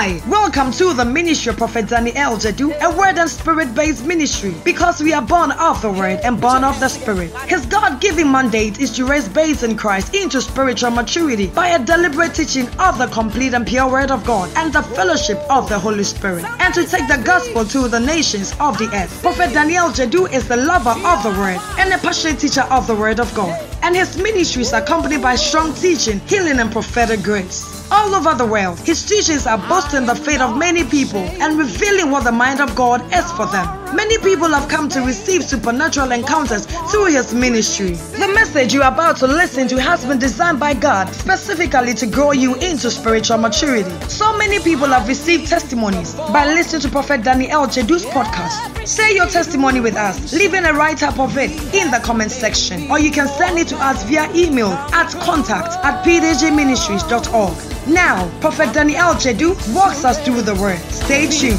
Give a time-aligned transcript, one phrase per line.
[0.00, 4.54] Hi, welcome to the ministry of Prophet Daniel Jadu, a word and spirit based ministry
[4.64, 7.30] because we are born of the word and born of the spirit.
[7.46, 11.84] His God given mandate is to raise babes in Christ into spiritual maturity by a
[11.84, 15.78] deliberate teaching of the complete and pure word of God and the fellowship of the
[15.78, 19.20] Holy Spirit, and to take the gospel to the nations of the earth.
[19.20, 22.94] Prophet Daniel Jadu is the lover of the word and a passionate teacher of the
[22.94, 27.79] word of God, and his ministry is accompanied by strong teaching, healing, and prophetic grace
[27.90, 28.78] all over the world.
[28.80, 32.74] His teachings are boosting the faith of many people and revealing what the mind of
[32.74, 33.80] God is for them.
[33.94, 37.94] Many people have come to receive supernatural encounters through his ministry.
[37.94, 42.06] The message you are about to listen to has been designed by God specifically to
[42.06, 43.90] grow you into spiritual maturity.
[44.08, 48.86] So many people have received testimonies by listening to Prophet Daniel Jedu's podcast.
[48.86, 52.88] Share your testimony with us, leaving a write up of it in the comment section,
[52.90, 57.79] or you can send it to us via email at contact at pdgministries.org.
[57.90, 60.78] Now, Prophet Daniel Jedu walks us through the word.
[60.92, 61.58] Stay tuned.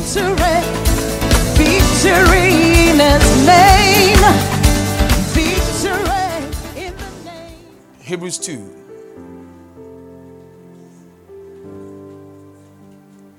[1.59, 4.23] Victory in his name.
[5.35, 7.59] Victory in the name.
[7.99, 8.81] Hebrews 2.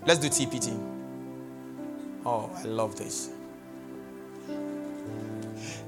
[0.07, 0.79] Let's do TPT.
[2.27, 3.31] Oh, I love this.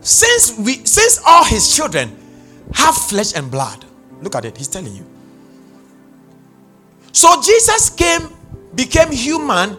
[0.00, 2.16] Since we since all his children
[2.72, 3.84] have flesh and blood.
[4.22, 5.13] Look at it, he's telling you.
[7.14, 8.28] So Jesus came,
[8.74, 9.78] became human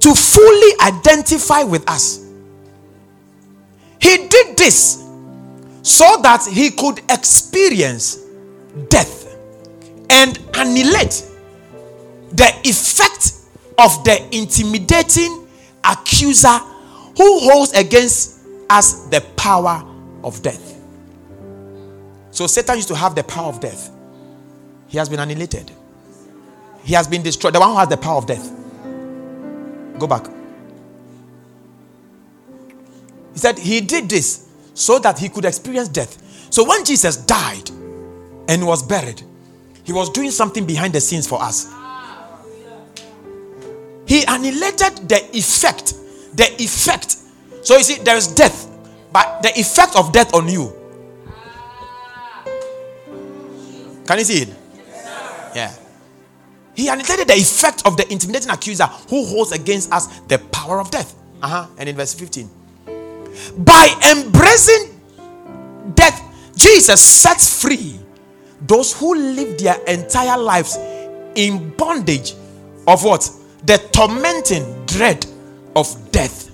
[0.00, 2.26] to fully identify with us.
[4.00, 5.08] He did this
[5.82, 8.26] so that he could experience
[8.88, 9.36] death
[10.10, 11.24] and annihilate
[12.32, 13.34] the effect
[13.78, 15.46] of the intimidating
[15.84, 16.58] accuser
[17.16, 19.84] who holds against us the power
[20.24, 20.76] of death.
[22.32, 23.92] So Satan used to have the power of death.
[24.88, 25.70] He has been annihilated.
[26.84, 27.54] He has been destroyed.
[27.54, 28.52] The one who has the power of death.
[29.98, 30.26] Go back.
[33.32, 36.20] He said he did this so that he could experience death.
[36.52, 37.70] So when Jesus died
[38.48, 39.22] and was buried,
[39.82, 41.72] he was doing something behind the scenes for us.
[44.06, 45.94] He annihilated the effect.
[46.34, 47.16] The effect.
[47.62, 48.68] So you see, there is death,
[49.10, 50.72] but the effect of death on you.
[54.06, 54.48] Can you see it?
[55.54, 55.74] Yeah.
[56.74, 60.90] He annihilated the effect of the intimidating accuser who holds against us the power of
[60.90, 61.14] death.
[61.42, 61.66] Uh-huh.
[61.78, 62.48] And in verse 15.
[63.58, 65.00] By embracing
[65.94, 66.22] death,
[66.56, 68.00] Jesus sets free
[68.60, 70.76] those who live their entire lives
[71.34, 72.34] in bondage
[72.86, 73.30] of what?
[73.64, 75.26] The tormenting dread
[75.76, 76.50] of death.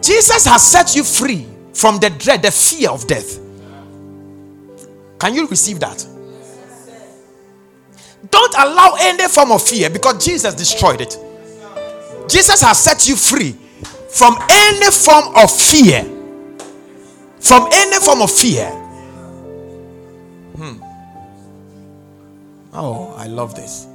[0.00, 3.38] Jesus has set you free from the dread, the fear of death.
[5.18, 6.06] Can you receive that?
[8.36, 11.16] Don't allow any form of fear because Jesus destroyed it.
[12.28, 13.52] Jesus has set you free
[14.10, 16.02] from any form of fear.
[17.40, 18.66] From any form of fear.
[20.54, 20.82] Hmm.
[22.74, 23.86] Oh, I love this.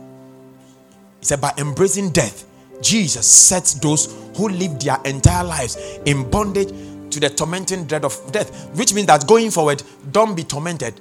[1.20, 2.44] He said, by embracing death,
[2.82, 4.08] Jesus sets those
[4.38, 6.70] who live their entire lives in bondage
[7.12, 11.00] to the tormenting dread of death, which means that going forward, don't be tormented,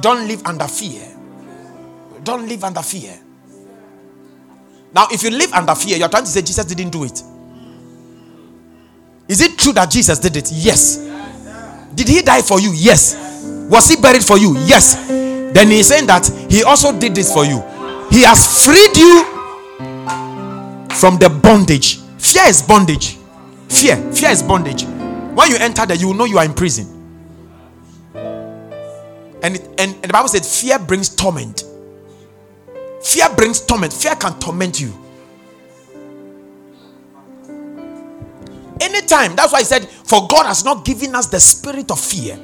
[0.00, 1.14] don't live under fear.
[2.24, 3.18] Don't live under fear.
[4.94, 7.22] Now, if you live under fear, you're trying to say Jesus didn't do it.
[9.28, 10.50] Is it true that Jesus did it?
[10.52, 10.98] Yes.
[11.94, 12.72] Did he die for you?
[12.74, 13.16] Yes.
[13.70, 14.56] Was he buried for you?
[14.58, 15.06] Yes.
[15.06, 17.60] Then he's saying that he also did this for you.
[18.10, 19.24] He has freed you
[20.94, 21.98] from the bondage.
[22.18, 23.16] Fear is bondage.
[23.68, 24.12] Fear.
[24.12, 24.84] Fear is bondage.
[24.84, 26.86] When you enter there, you will know you are in prison.
[28.14, 31.64] And, it, and, and the Bible said, fear brings torment.
[33.04, 33.92] Fear brings torment.
[33.92, 34.94] Fear can torment you.
[38.80, 39.36] Anytime.
[39.36, 42.38] That's why I said, For God has not given us the spirit of fear,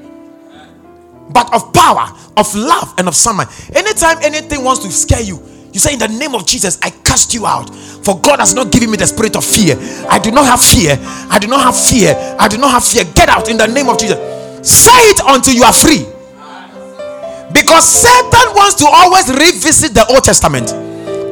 [1.31, 3.45] but of power, of love, and of summer.
[3.75, 5.43] Anytime anything wants to scare you,
[5.73, 7.75] you say, In the name of Jesus, I cast you out.
[7.75, 9.77] For God has not given me the spirit of fear.
[10.11, 10.99] I do not have fear.
[11.31, 12.15] I do not have fear.
[12.39, 13.05] I do not have fear.
[13.15, 14.19] Get out in the name of Jesus.
[14.69, 16.07] Say it until you are free.
[17.53, 20.69] Because Satan wants to always revisit the Old Testament,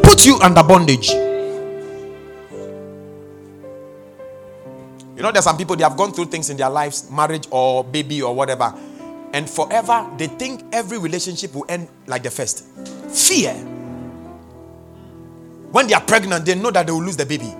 [0.03, 1.11] put you under bondage.
[5.17, 7.83] You know, there's some people they have gone through things in their lives, marriage or
[7.83, 8.73] baby or whatever,
[9.33, 12.65] and forever they think every relationship will end like the first.
[13.11, 13.55] Fear.
[15.73, 17.53] When they are pregnant, they know that they will lose the baby.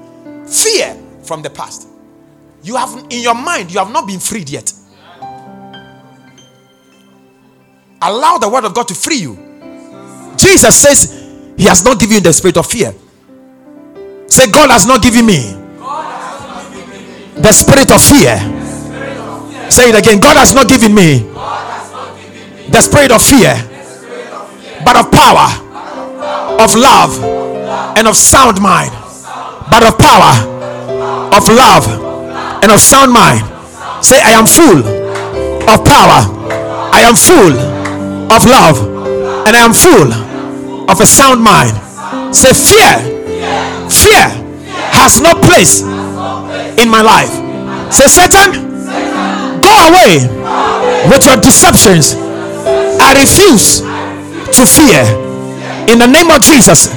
[0.47, 1.89] Fear from the past.
[2.63, 4.73] You have in your mind, you have not been freed yet.
[8.01, 9.37] Allow the word of God to free you.
[10.37, 12.95] Jesus says, He has not given you the spirit of fear.
[14.29, 15.55] Say, God has not given me
[17.35, 18.39] the spirit of fear.
[19.71, 20.21] Say it again.
[20.21, 21.19] God has not given me
[22.71, 23.55] the spirit of fear,
[24.85, 25.49] but of power,
[26.63, 27.19] of love,
[27.99, 28.93] and of sound mind.
[29.71, 30.33] But of power,
[31.35, 31.85] of love,
[32.63, 33.43] and of sound mind.
[34.05, 34.79] Say, I am full
[35.69, 36.39] of power.
[36.91, 37.53] I am full
[38.31, 38.79] of love,
[39.47, 40.13] and I am full
[40.91, 41.77] of a sound mind.
[42.35, 42.99] Say, fear,
[43.89, 44.29] fear
[44.93, 45.83] has no place
[46.79, 47.33] in my life.
[47.93, 48.81] Say, Satan,
[49.61, 50.29] go away
[51.09, 52.15] with your deceptions.
[53.01, 55.05] I refuse to fear
[55.89, 56.89] in the name of Jesus.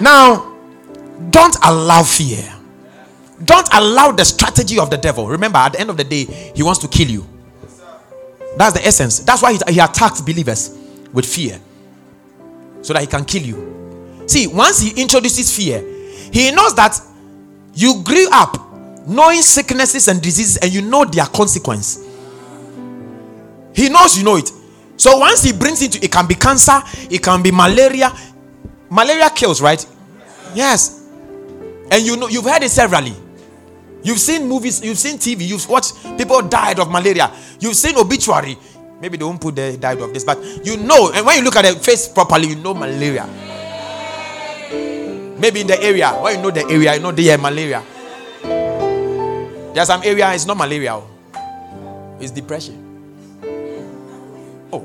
[0.00, 0.56] Now,
[1.30, 2.49] don't allow fear.
[3.44, 5.26] Don't allow the strategy of the devil.
[5.26, 7.26] Remember, at the end of the day, he wants to kill you.
[8.56, 9.20] That's the essence.
[9.20, 10.76] That's why he, attacks believers
[11.12, 11.58] with fear
[12.82, 14.24] so that he can kill you.
[14.26, 15.80] See, once he introduces fear,
[16.32, 17.00] he knows that
[17.74, 18.56] you grew up
[19.06, 22.04] knowing sicknesses and diseases and you know their consequence.
[23.74, 24.50] He knows you know it.
[24.96, 28.12] So once he brings into it can be cancer, it can be malaria.
[28.90, 29.84] Malaria kills, right?
[30.54, 31.08] Yes.
[31.90, 33.14] And you know you've heard it severally.
[34.02, 37.30] You've seen movies, you've seen TV, you've watched people died of malaria.
[37.58, 38.56] You've seen obituary.
[39.00, 41.56] Maybe they won't put the died of this, but you know, and when you look
[41.56, 43.26] at the face properly, you know malaria.
[45.38, 47.82] Maybe in the area, when you know the area, you know the malaria.
[49.72, 52.16] There's some area, it's not malaria, oh.
[52.20, 52.76] it's depression.
[54.72, 54.80] Oh.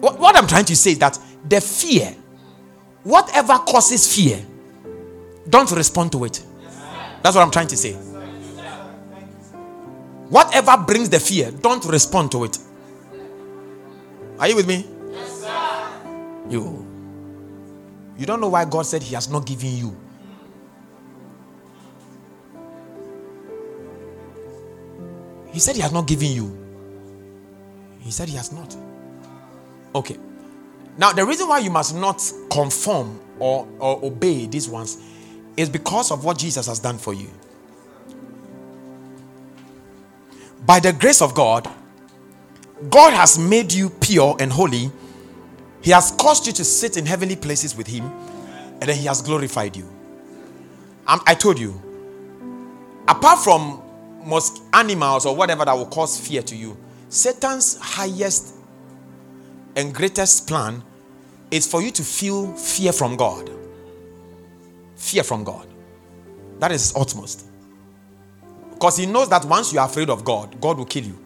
[0.00, 1.18] What, what I'm trying to say is that
[1.48, 2.14] the fear,
[3.04, 4.44] whatever causes fear,
[5.48, 6.44] don't respond to it.
[7.22, 7.92] That's what I'm trying to say.
[10.30, 12.58] Whatever brings the fear, don't respond to it.
[14.38, 14.86] Are you with me?
[15.10, 15.88] Yes, sir.
[16.48, 16.86] You.
[18.16, 19.96] You don't know why God said He has not given you.
[25.52, 26.56] He said He has not given you.
[28.00, 28.74] He said He has not.
[29.94, 30.16] Okay.
[30.96, 34.98] Now, the reason why you must not conform or, or obey these ones
[35.60, 37.30] is because of what Jesus has done for you.
[40.64, 41.68] By the grace of God,
[42.88, 44.90] God has made you pure and holy.
[45.82, 49.22] He has caused you to sit in heavenly places with Him, and then He has
[49.22, 49.88] glorified you.
[51.06, 51.80] I'm, i told you,
[53.08, 53.82] apart from
[54.24, 56.76] most animals or whatever that will cause fear to you,
[57.08, 58.54] Satan's highest
[59.76, 60.82] and greatest plan
[61.50, 63.50] is for you to feel fear from God.
[65.00, 65.66] Fear from God.
[66.58, 67.46] That is utmost.
[68.74, 71.18] Because he knows that once you are afraid of God, God will kill you.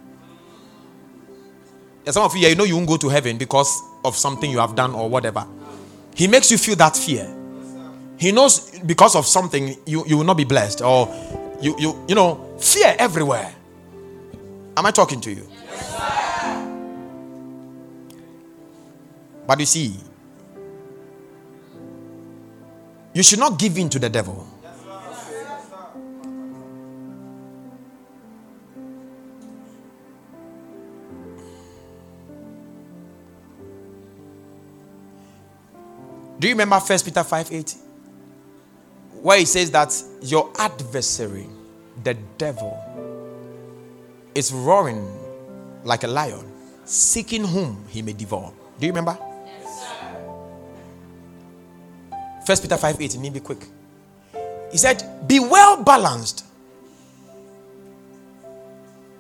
[2.05, 4.49] There's some of you here, you know you won't go to heaven because of something
[4.49, 5.45] you have done or whatever.
[6.15, 7.27] He makes you feel that fear.
[8.17, 11.09] He knows because of something you, you will not be blessed or
[11.61, 13.53] you you you know fear everywhere.
[14.77, 15.49] Am I talking to you?
[15.51, 16.67] Yes,
[19.47, 19.95] but you see,
[23.15, 24.47] you should not give in to the devil.
[36.41, 37.75] Do you remember First Peter 5 8?
[39.23, 41.47] Where he says that your adversary,
[42.03, 42.77] the devil,
[44.35, 45.09] is roaring
[45.85, 46.45] like a lion,
[46.85, 48.53] seeking whom he may devour.
[48.79, 49.17] Do you remember?
[52.47, 53.67] First Peter 5 8, need be quick.
[54.71, 56.45] He said, Be well balanced.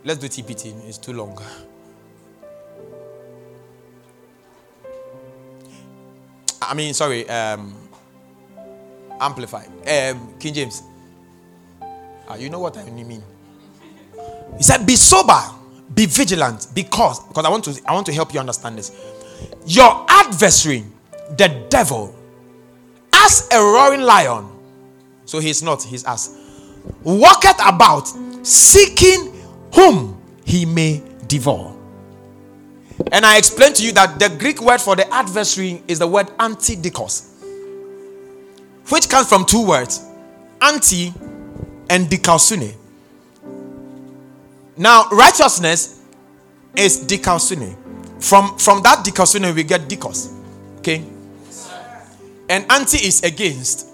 [0.05, 1.41] Let's do TPT, it's too long.
[6.61, 7.75] I mean, sorry, um.
[9.21, 10.83] Um, King James.
[12.29, 13.23] Uh, you know what I mean.
[14.57, 15.41] He said, Be sober,
[15.95, 18.93] be vigilant, because because I want to I want to help you understand this.
[19.67, 20.85] Your adversary,
[21.37, 22.15] the devil,
[23.25, 24.51] as a roaring lion.
[25.25, 26.39] So he's not, he's us.
[27.03, 28.07] Walketh about,
[28.43, 29.33] seeking
[29.75, 31.75] whom he may devour.
[33.11, 36.27] And I explained to you that the Greek word for the adversary is the word
[36.39, 37.31] antidikos,
[38.91, 40.05] which comes from two words
[40.61, 41.13] anti
[41.91, 42.75] and dikasune.
[44.77, 46.03] Now, righteousness
[46.77, 47.77] is dikasune.
[48.21, 50.33] From, from that dikasune, we get dikos.
[50.79, 51.05] Okay?
[52.49, 53.89] And anti is against.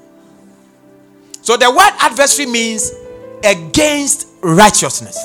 [1.43, 2.93] So the word adversary means
[3.45, 5.19] against righteousness.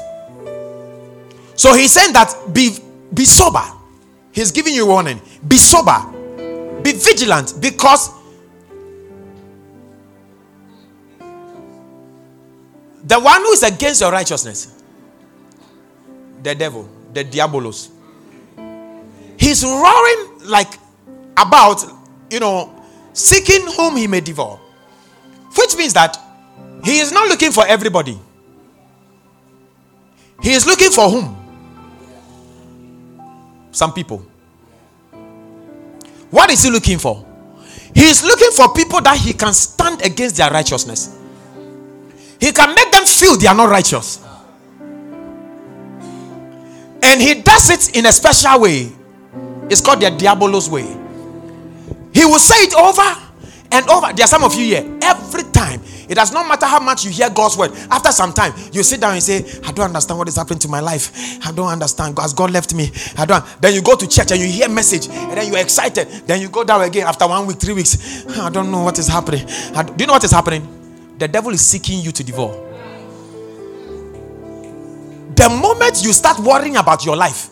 [1.56, 2.78] So he's saying that be
[3.14, 3.64] be sober.
[4.32, 5.22] He's giving you warning.
[5.48, 5.98] Be sober.
[6.82, 8.10] Be vigilant because
[13.06, 14.84] the one who is against your righteousness,
[16.44, 17.90] the devil, the diabolos,
[19.40, 20.74] he's roaring like
[21.38, 21.84] about,
[22.30, 22.72] you know,
[23.16, 24.60] seeking whom he may devour.
[25.58, 26.18] Which means that
[26.84, 28.20] he is not looking for everybody.
[30.44, 31.36] He is looking for whom?
[33.72, 34.26] Some people.
[36.30, 37.26] What is he looking for?
[37.94, 41.18] He is looking for people that he can stand against their righteousness.
[42.40, 44.22] He can make them feel they are not righteous.
[47.02, 48.92] And he does it in a special way.
[49.70, 51.05] It's called the Diabolos way.
[52.16, 53.04] He will say it over
[53.72, 54.14] and over.
[54.14, 55.00] There are some of you here.
[55.02, 57.72] Every time it does not matter how much you hear God's word.
[57.92, 60.70] After some time, you sit down and say, I don't understand what is happening to
[60.70, 61.46] my life.
[61.46, 62.18] I don't understand.
[62.20, 62.90] Has God left me?
[63.18, 63.44] I don't.
[63.60, 66.08] Then you go to church and you hear message and then you're excited.
[66.26, 68.26] Then you go down again after one week, three weeks.
[68.38, 69.46] I don't know what is happening.
[69.46, 71.16] do you know what is happening?
[71.18, 72.54] The devil is seeking you to devour.
[75.36, 77.50] The moment you start worrying about your life,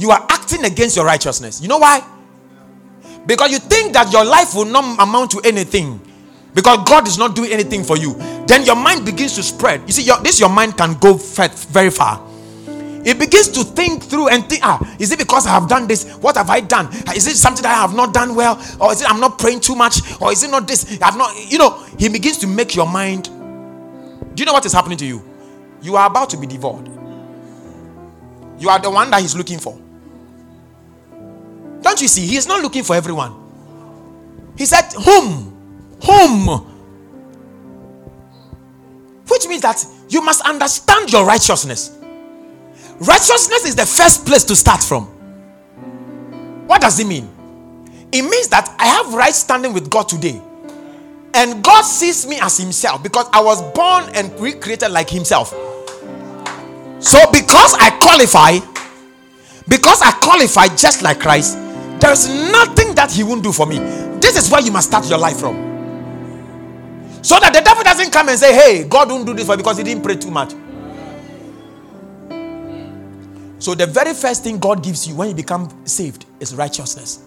[0.00, 1.60] you are acting against your righteousness.
[1.60, 2.02] You know why?
[3.26, 6.00] because you think that your life will not amount to anything
[6.54, 8.14] because God is not doing anything for you,
[8.46, 9.82] then your mind begins to spread.
[9.86, 12.26] You see, your, this your mind can go very far.
[13.04, 16.12] It begins to think through and think, ah, is it because I have done this?
[16.16, 16.88] What have I done?
[17.14, 18.56] Is it something that I have not done well?
[18.80, 20.00] Or is it I'm not praying too much?
[20.20, 21.00] Or is it not this?
[21.00, 23.24] I've not, you know, he begins to make your mind.
[24.34, 25.22] Do you know what is happening to you?
[25.82, 26.88] You are about to be devoured.
[28.58, 29.78] You are the one that he's looking for.
[31.82, 32.26] Don't you see?
[32.26, 33.34] He is not looking for everyone.
[34.56, 35.50] He said, Whom?
[36.04, 36.66] Whom?
[39.28, 41.96] Which means that you must understand your righteousness.
[42.98, 45.06] Righteousness is the first place to start from.
[46.66, 47.28] What does it mean?
[48.12, 50.40] It means that I have right standing with God today.
[51.32, 55.50] And God sees me as Himself because I was born and recreated like Himself.
[56.98, 58.58] So, because I qualify,
[59.68, 61.56] because I qualify just like Christ,
[62.00, 63.78] there's nothing that he won't do for me.
[64.20, 65.70] This is where you must start your life from.
[67.22, 69.58] So that the devil doesn't come and say, Hey, God won't do this for you
[69.58, 70.54] because he didn't pray too much.
[73.58, 77.22] So, the very first thing God gives you when you become saved is righteousness.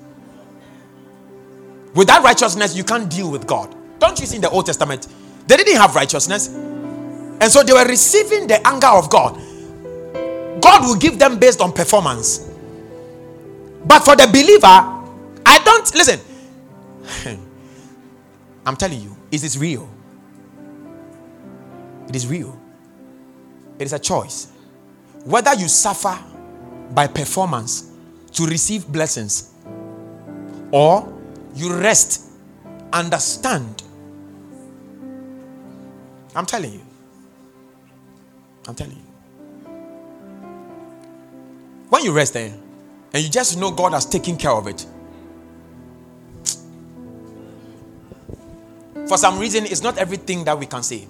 [1.94, 3.76] Without righteousness, you can't deal with God.
[4.00, 5.08] Don't you see in the Old Testament?
[5.48, 6.48] They didn't have righteousness.
[6.48, 9.36] And so they were receiving the anger of God.
[10.60, 12.50] God will give them based on performance.
[13.86, 14.68] But for the believer,
[15.46, 16.20] I don't listen.
[18.66, 19.90] I'm telling you, it is real.
[22.08, 22.58] It is real.
[23.80, 24.52] It is a choice.
[25.26, 26.18] Whether you suffer
[26.92, 27.92] by performance
[28.34, 29.52] to receive blessings
[30.72, 31.12] or
[31.56, 32.30] you rest,
[32.92, 33.84] understand.
[36.36, 36.82] I'm telling you.
[38.68, 39.04] I'm telling you.
[41.90, 42.54] When you rest there,
[43.14, 44.86] and you just know God has taken care of it.
[49.08, 51.08] For some reason, it's not everything that we can say.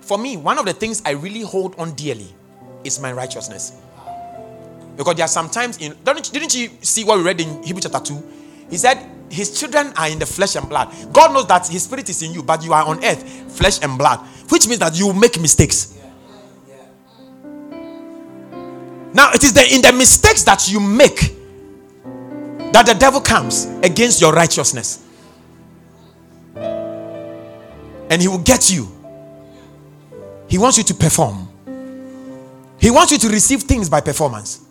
[0.00, 2.34] For me, one of the things I really hold on dearly
[2.84, 3.80] is my righteousness.
[4.96, 8.22] Because there are sometimes in didn't you see what we read in Hebrew chapter 2?
[8.70, 10.94] He said, His children are in the flesh and blood.
[11.12, 13.98] God knows that His spirit is in you, but you are on earth, flesh and
[13.98, 15.95] blood, which means that you make mistakes.
[19.16, 21.34] Now, it is the, in the mistakes that you make
[22.72, 25.02] that the devil comes against your righteousness.
[26.54, 28.86] And he will get you.
[30.48, 31.48] He wants you to perform.
[32.78, 34.66] He wants you to receive things by performance.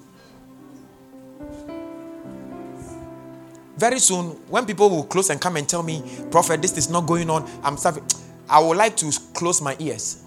[3.78, 7.08] Very soon, when people will close and come and tell me, Prophet, this is not
[7.08, 8.06] going on, I'm suffering,
[8.48, 10.24] I would like to close my ears.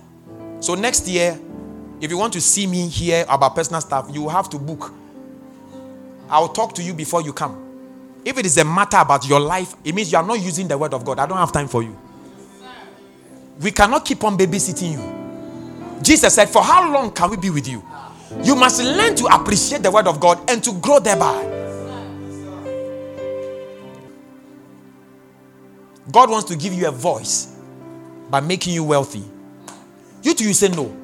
[0.59, 1.39] So next year,
[2.01, 4.93] if you want to see me here about personal stuff, you have to book.
[6.31, 7.65] I'll talk to you before you come.
[8.25, 10.77] If it is a matter about your life, it means you are not using the
[10.77, 11.19] word of God.
[11.19, 11.97] I don't have time for you.
[13.61, 16.03] We cannot keep on babysitting you.
[16.03, 17.83] Jesus said, For how long can we be with you?
[18.43, 21.55] You must learn to appreciate the word of God and to grow thereby.
[26.11, 27.55] God wants to give you a voice
[28.31, 29.25] by making you wealthy.
[30.23, 30.95] You too, you say no.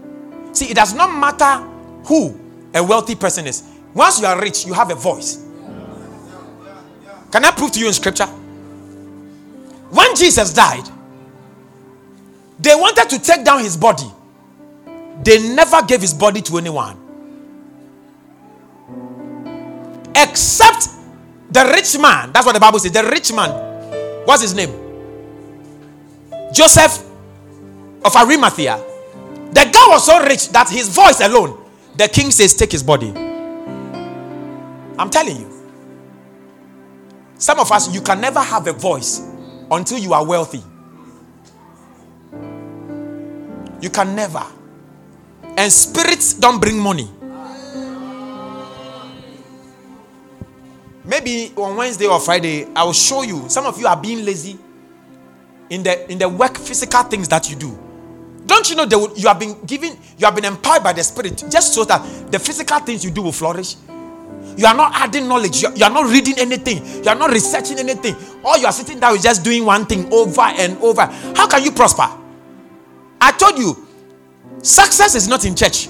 [0.55, 1.63] See, it does not matter
[2.07, 2.41] who
[2.73, 3.63] a wealthy person is.
[3.93, 5.45] Once you are rich, you have a voice.
[7.31, 8.27] Can I prove to you in scripture?
[9.91, 10.89] When Jesus died,
[12.59, 14.11] they wanted to take down his body
[15.23, 16.97] they never gave his body to anyone.
[20.15, 20.89] Except
[21.51, 22.33] the rich man.
[22.33, 22.93] That's what the Bible says.
[22.93, 24.25] The rich man.
[24.27, 24.73] What's his name?
[26.53, 27.05] Joseph
[28.05, 28.83] of Arimathea.
[29.55, 31.65] The guy was so rich that his voice alone,
[31.97, 33.11] the king says, Take his body.
[34.99, 35.51] I'm telling you.
[37.39, 39.21] Some of us, you can never have a voice
[39.71, 40.63] until you are wealthy.
[43.81, 44.45] You can never.
[45.57, 47.09] And spirits don't bring money.
[51.05, 53.49] Maybe on Wednesday or Friday, I will show you.
[53.49, 54.59] Some of you are being lazy
[55.71, 57.84] in the in the work physical things that you do.
[58.47, 61.45] Don't you know that you have been given, you have been empowered by the spirit
[61.51, 63.77] just so that the physical things you do will flourish?
[64.57, 67.31] You are not adding knowledge, you are, you are not reading anything, you are not
[67.31, 68.15] researching anything.
[68.45, 71.07] All you are sitting down is just doing one thing over and over.
[71.35, 72.09] How can you prosper?
[73.21, 73.87] I told you,
[74.63, 75.89] success is not in church.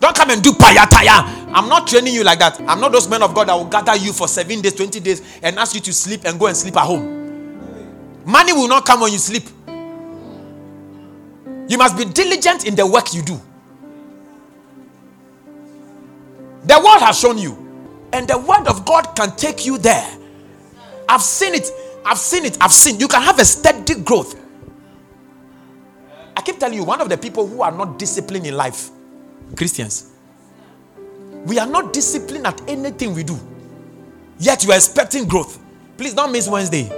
[0.00, 1.48] Don't come and do payataya.
[1.52, 2.60] I'm not training you like that.
[2.62, 5.38] I'm not those men of God that will gather you for seven days, 20 days,
[5.42, 8.24] and ask you to sleep and go and sleep at home.
[8.24, 9.44] Money will not come when you sleep.
[11.68, 13.40] You must be diligent in the work you do.
[16.64, 17.56] The word has shown you,
[18.12, 20.18] and the word of God can take you there.
[21.08, 21.70] I've seen it.
[22.04, 22.58] I've seen it.
[22.60, 22.98] I've seen.
[22.98, 24.34] You can have a steady growth.
[26.36, 28.90] I keep telling you, one of the people who are not disciplined in life,
[29.56, 30.10] Christians.
[31.44, 33.38] We are not disciplined at anything we do,
[34.38, 35.58] yet you are expecting growth.
[35.96, 36.90] Please don't miss Wednesday.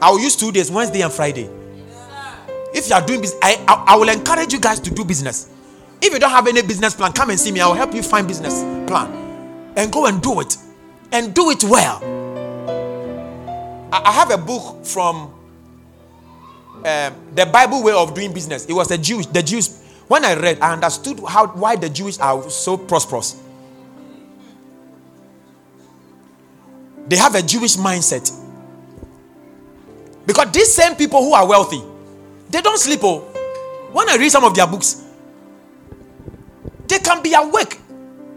[0.00, 1.48] I will use two days, Wednesday and Friday.
[2.74, 5.48] If you are doing business, I, I, I will encourage you guys to do business.
[6.02, 7.60] If you don't have any business plan, come and see me.
[7.60, 9.10] I will help you find business plan
[9.76, 10.56] and go and do it
[11.12, 12.00] and do it well.
[13.92, 15.32] I, I have a book from
[16.84, 18.66] um, the Bible way of doing business.
[18.66, 19.80] It was the Jewish, the Jews.
[20.08, 23.40] When I read, I understood how why the Jews are so prosperous.
[27.06, 28.30] They have a Jewish mindset.
[30.26, 31.82] Because these same people who are wealthy,
[32.54, 33.00] they don't sleep.
[33.02, 33.18] Oh,
[33.90, 35.02] when I read some of their books,
[36.86, 37.80] they can be awake.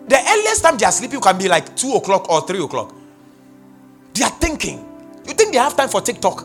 [0.08, 2.95] The earliest time they are sleeping can be like two o'clock or three o'clock.
[4.13, 4.84] They are thinking.
[5.27, 6.41] You think they have time for TikTok?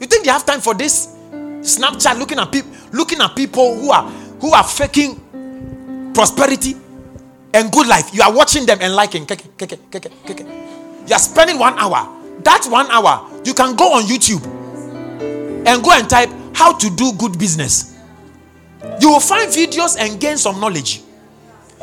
[0.00, 3.90] You think they have time for this Snapchat looking at people looking at people who
[3.90, 4.04] are
[4.40, 6.76] who are faking prosperity
[7.54, 8.12] and good life.
[8.12, 9.26] You are watching them and liking.
[9.30, 12.20] You are spending one hour.
[12.42, 14.61] That one hour, you can go on YouTube
[15.66, 17.98] and go and type how to do good business.
[19.00, 21.02] You will find videos and gain some knowledge.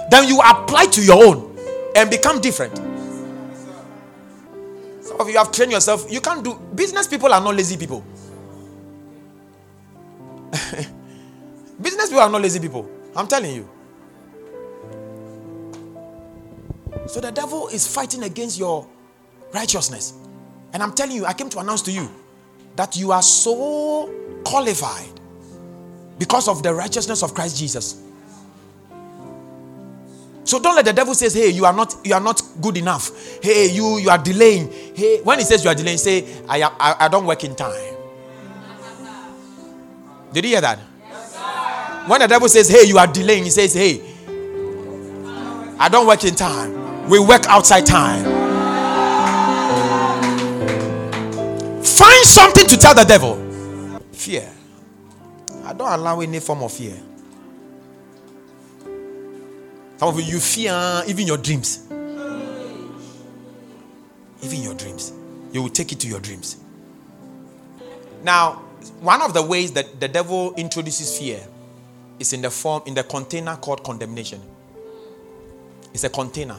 [0.10, 1.58] Then you apply to your own
[1.96, 2.76] and become different.
[5.02, 6.12] Some of you have trained yourself.
[6.12, 7.08] You can't do business.
[7.08, 8.04] People are not lazy people.
[11.82, 12.90] business people are not lazy people.
[13.16, 13.70] I'm telling you.
[17.08, 18.88] So the devil is fighting against your
[19.54, 20.14] righteousness.
[20.74, 22.10] And I'm telling you, I came to announce to you
[22.76, 25.20] that you are so qualified
[26.18, 28.02] because of the righteousness of Christ Jesus.
[30.44, 33.12] So don't let the devil say, "Hey, you are not you are not good enough.
[33.42, 34.72] Hey, you you are delaying.
[34.96, 37.96] Hey, when he says you are delaying, say, "I I, I don't work in time."
[40.34, 40.80] Did you hear that?
[42.08, 44.02] when the devil says, "Hey, you are delaying," he says, "Hey,
[45.78, 47.08] I don't work in time.
[47.08, 48.39] We work outside time."
[51.84, 53.36] Find something to tell the devil.
[54.12, 54.50] Fear.
[55.64, 56.98] I don't allow any form of fear.
[59.98, 61.86] Some of you, you fear even your dreams.
[64.42, 65.14] Even your dreams.
[65.52, 66.58] You will take it to your dreams.
[68.24, 68.64] Now,
[69.02, 71.46] one of the ways that the devil introduces fear
[72.20, 74.42] is in the form, in the container called condemnation.
[75.94, 76.58] It's a container.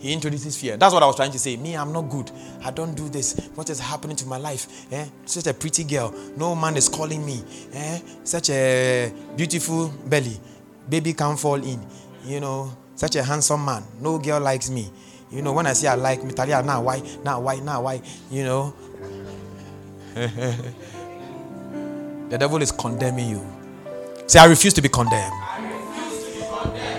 [0.00, 0.76] He introduces fear.
[0.78, 1.56] That's what I was trying to say.
[1.58, 2.30] Me, I'm not good.
[2.64, 3.50] I don't do this.
[3.54, 4.90] What is happening to my life?
[4.90, 5.06] Eh?
[5.26, 6.14] Such a pretty girl.
[6.38, 7.42] No man is calling me.
[7.74, 8.00] Eh?
[8.24, 10.40] Such a beautiful belly.
[10.88, 11.84] Baby can't fall in.
[12.24, 13.84] You know, such a handsome man.
[14.00, 14.90] No girl likes me.
[15.30, 17.02] You know, when I say I like me, Talia, now why?
[17.22, 17.60] Now why?
[17.60, 18.00] Now why?
[18.30, 18.74] You know.
[22.30, 23.46] the devil is condemning you.
[24.26, 25.34] Say, I refuse to be condemned.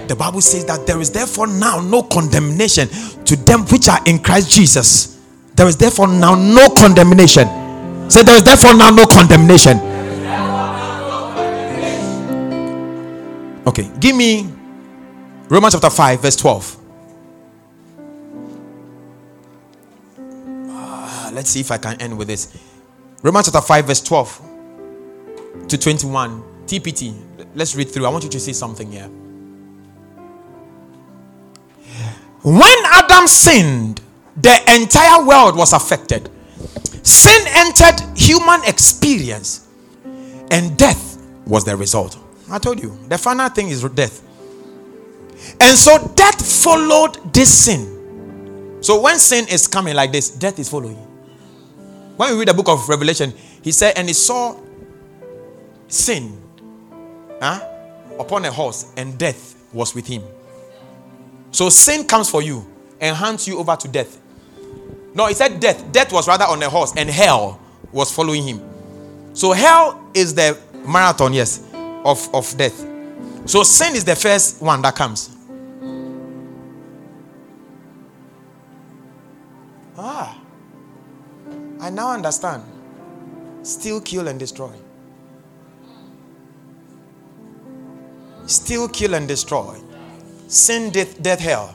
[0.08, 2.88] The Bible says that there is therefore now no condemnation
[3.26, 5.20] to them which are in Christ Jesus.
[5.54, 7.48] There is therefore now no condemnation.
[8.10, 9.80] Say, there is therefore now no condemnation.
[13.68, 14.52] Okay, give me
[15.48, 16.78] Romans chapter 5, verse 12.
[20.70, 22.58] Ah, Let's see if I can end with this.
[23.22, 24.42] Romans chapter 5, verse 12
[25.68, 26.44] to 21.
[26.66, 27.14] TPT.
[27.54, 28.06] Let's read through.
[28.06, 29.10] I want you to see something here.
[32.44, 34.02] When Adam sinned,
[34.36, 36.30] the entire world was affected.
[37.04, 39.68] Sin entered human experience,
[40.50, 42.18] and death was the result.
[42.50, 44.22] I told you, the final thing is death.
[45.60, 48.80] And so death followed this sin.
[48.82, 50.98] So when sin is coming like this, death is following.
[52.18, 54.60] When we read the book of Revelation, he said, and he saw
[55.88, 56.42] sin
[57.40, 57.68] huh,
[58.20, 60.24] upon a horse, and death was with him.
[61.52, 62.66] So sin comes for you
[63.00, 64.20] and hands you over to death.
[65.14, 65.92] No, he said death.
[65.92, 67.60] Death was rather on a horse, and hell
[67.92, 68.62] was following him.
[69.34, 71.64] So hell is the marathon, yes,
[72.06, 72.80] of, of death.
[73.46, 75.36] So sin is the first one that comes.
[79.98, 80.40] Ah,
[81.82, 82.64] I now understand.
[83.64, 84.72] Still kill, and destroy.
[88.46, 89.78] Still kill, and destroy.
[90.52, 91.74] Sin, death, death, hell.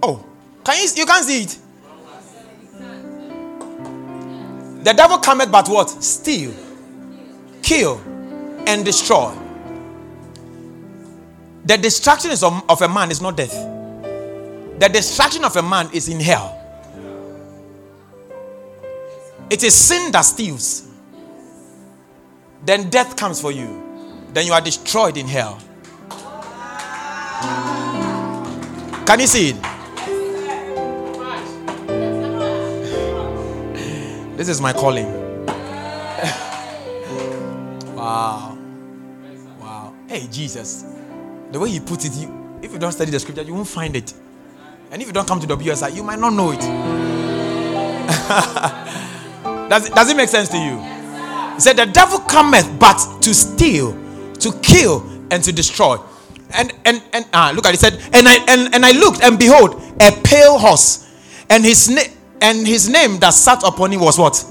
[0.00, 0.24] Oh,
[0.62, 1.58] can you you can't see it?
[4.84, 5.90] The devil cometh but what?
[5.90, 6.54] Steal,
[7.60, 8.00] kill,
[8.68, 9.34] and destroy.
[11.64, 13.54] The destruction is of, of a man is not death.
[14.78, 16.56] The destruction of a man is in hell.
[19.50, 20.91] It is sin that steals.
[22.64, 23.82] Then death comes for you.
[24.32, 25.58] Then you are destroyed in hell.
[29.04, 29.56] Can you see it?
[34.36, 35.06] This is my calling.
[37.94, 38.56] wow.
[39.60, 39.94] Wow.
[40.08, 40.84] Hey, Jesus.
[41.50, 43.94] The way he put it, you, if you don't study the scripture, you won't find
[43.96, 44.14] it.
[44.90, 46.60] And if you don't come to WSI, you might not know it.
[49.68, 51.01] Does, does it make sense to you?
[51.58, 53.92] Said, The devil cometh but to steal,
[54.34, 55.98] to kill, and to destroy.
[56.54, 57.80] And and and ah, look at it.
[57.80, 61.10] Said, and I and, and I looked, and behold, a pale horse,
[61.48, 62.10] and his name
[62.40, 64.44] and his name that sat upon him was what?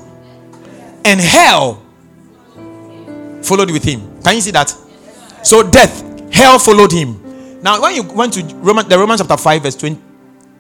[1.06, 1.84] And hell
[3.44, 4.22] followed with him.
[4.24, 4.70] Can you see that?
[5.44, 7.62] So death, hell followed him.
[7.62, 10.02] Now, when you went to Roman, the Romans chapter 5, verse 20,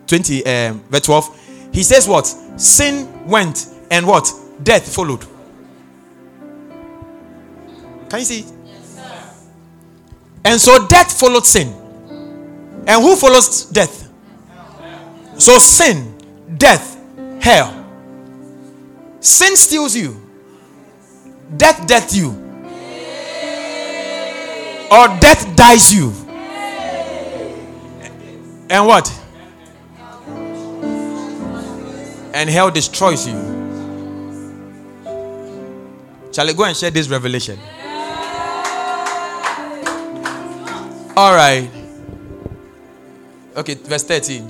[0.05, 2.27] 20 um, verse 12, he says what?
[2.59, 4.31] Sin went and what?
[4.63, 5.25] death followed.
[8.11, 8.45] Can you see?
[8.65, 9.47] Yes,
[10.43, 11.69] and so death followed sin.
[12.85, 14.11] And who follows death?
[15.37, 16.13] So sin,
[16.57, 16.99] death,
[17.39, 17.87] hell.
[19.21, 20.21] Sin steals you.
[21.55, 22.31] Death death you.
[24.91, 26.09] Or death dies you.
[28.69, 29.07] And what?
[32.33, 33.35] And hell destroys you.
[36.33, 37.57] Shall I go and share this revelation?
[41.21, 41.69] All right.
[43.55, 44.49] Okay, verse 13.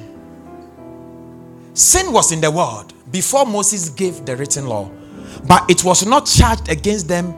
[1.73, 4.89] Sin was in the world before Moses gave the written law,
[5.45, 7.33] but it was not charged against them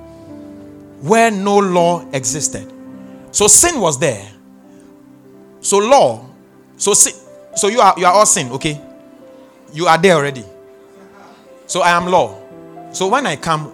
[1.02, 2.72] where no law existed.
[3.32, 4.32] So sin was there.
[5.62, 6.30] So law,
[6.78, 7.14] so sin,
[7.56, 8.80] so you are you are all sin, okay?
[9.74, 10.44] You are there already.
[11.66, 12.38] So I am law.
[12.92, 13.74] So when I come,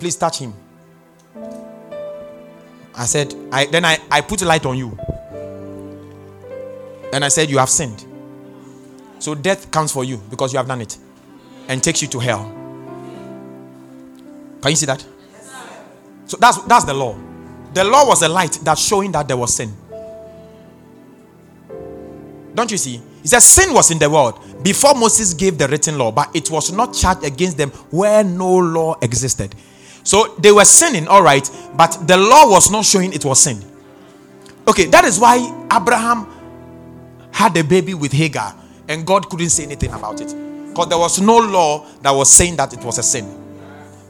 [0.00, 0.54] Please touch him.
[3.00, 4.90] I said, I then I, I put light on you.
[7.14, 8.04] And I said, You have sinned.
[9.18, 10.98] So death comes for you because you have done it
[11.68, 12.44] and takes you to hell.
[14.60, 15.02] Can you see that?
[16.26, 17.16] So that's that's the law.
[17.72, 19.74] The law was a light that's showing that there was sin.
[22.54, 23.00] Don't you see?
[23.22, 26.50] He says sin was in the world before Moses gave the written law, but it
[26.50, 29.54] was not charged against them where no law existed.
[30.02, 33.62] So they were sinning, all right, but the law was not showing it was sin.
[34.66, 35.36] Okay, that is why
[35.72, 36.26] Abraham
[37.32, 38.54] had a baby with Hagar
[38.88, 40.34] and God couldn't say anything about it
[40.68, 43.36] because there was no law that was saying that it was a sin.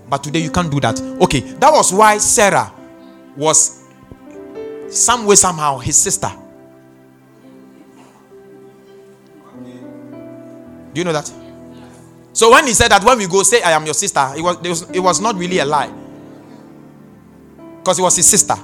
[0.08, 1.00] But today you can't do that.
[1.00, 2.72] Okay, that was why Sarah
[3.36, 3.84] was
[4.90, 6.30] some way, somehow his sister.
[10.92, 11.32] Do you know that?
[12.32, 14.56] So when he said that when we go, say I am your sister, it was
[14.64, 15.92] it was, it was not really a lie.
[17.78, 18.54] Because it was his sister.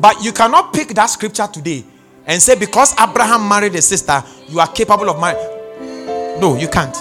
[0.00, 1.84] But you cannot pick that scripture today
[2.26, 6.40] and say because Abraham married a sister, you are capable of marrying.
[6.40, 6.96] No, you can't.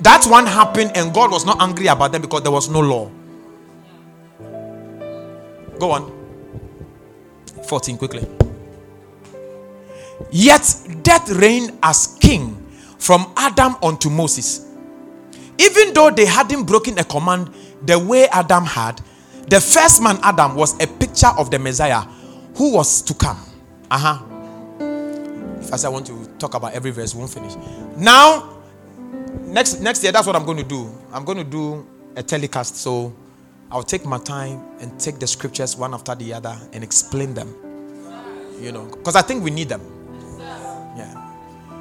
[0.00, 3.10] That one happened and God was not angry about them because there was no law.
[5.78, 6.12] Go on.
[7.66, 8.47] 14 quickly.
[10.30, 12.56] Yet death reigned as king
[12.98, 14.66] from Adam unto Moses.
[15.58, 17.52] Even though they hadn't broken a command
[17.84, 19.00] the way Adam had,
[19.48, 22.02] the first man, Adam, was a picture of the Messiah
[22.56, 23.38] who was to come.
[23.90, 24.22] Uh huh.
[25.60, 27.54] If I say I want to talk about every verse, we won't finish.
[27.96, 28.58] Now,
[29.42, 30.92] next next year, that's what I'm going to do.
[31.12, 32.76] I'm going to do a telecast.
[32.76, 33.14] So
[33.70, 37.54] I'll take my time and take the scriptures one after the other and explain them.
[38.60, 39.97] You know, because I think we need them.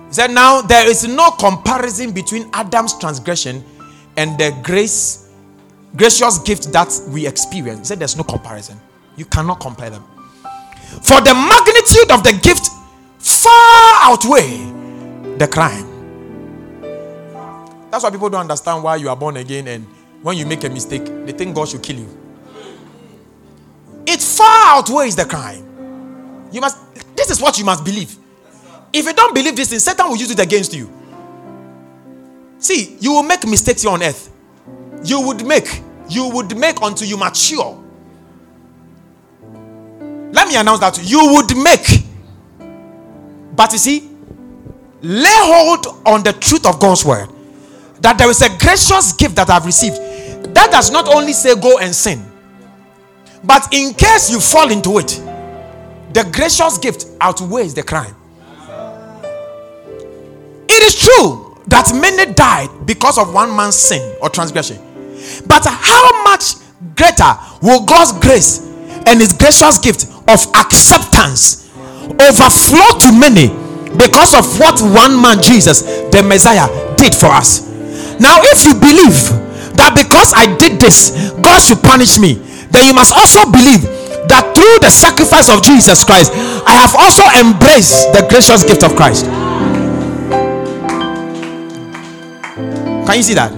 [0.07, 3.63] He said, Now there is no comparison between Adam's transgression
[4.15, 5.29] and the grace,
[5.95, 7.79] gracious gift that we experience.
[7.79, 8.79] He said, There's no comparison.
[9.15, 10.03] You cannot compare them.
[11.01, 12.69] For the magnitude of the gift
[13.19, 14.73] far outweigh
[15.37, 15.85] the crime.
[17.91, 19.85] That's why people don't understand why you are born again and
[20.21, 22.17] when you make a mistake, they think God should kill you.
[24.05, 25.63] It far outweighs the crime.
[26.51, 26.77] You must
[27.15, 28.15] this is what you must believe.
[28.93, 30.91] If you don't believe this thing, Satan will use it against you.
[32.59, 34.31] See, you will make mistakes here on earth.
[35.03, 37.83] You would make, you would make until you mature.
[40.31, 42.03] Let me announce that you would make.
[43.55, 44.09] But you see,
[45.01, 47.29] lay hold on the truth of God's word
[48.01, 49.97] that there is a gracious gift that I've received.
[50.53, 52.23] That does not only say go and sin,
[53.43, 55.21] but in case you fall into it,
[56.13, 58.15] the gracious gift outweighs the crime.
[60.87, 64.79] Is true that many died because of one man's sin or transgression,
[65.43, 66.55] but how much
[66.95, 68.63] greater will God's grace
[69.03, 71.67] and His gracious gift of acceptance
[72.07, 73.51] overflow to many
[73.99, 77.67] because of what one man, Jesus, the Messiah, did for us?
[78.23, 79.27] Now, if you believe
[79.75, 81.11] that because I did this,
[81.43, 82.39] God should punish me,
[82.71, 83.83] then you must also believe
[84.31, 86.31] that through the sacrifice of Jesus Christ,
[86.63, 89.27] I have also embraced the gracious gift of Christ.
[93.07, 93.53] Can you see that?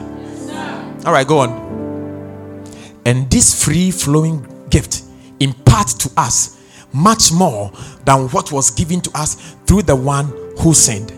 [1.08, 2.64] All right, go on.
[3.04, 5.02] And this free flowing gift
[5.40, 6.62] imparts to us
[6.94, 7.72] much more
[8.06, 11.10] than what was given to us through the one who sinned.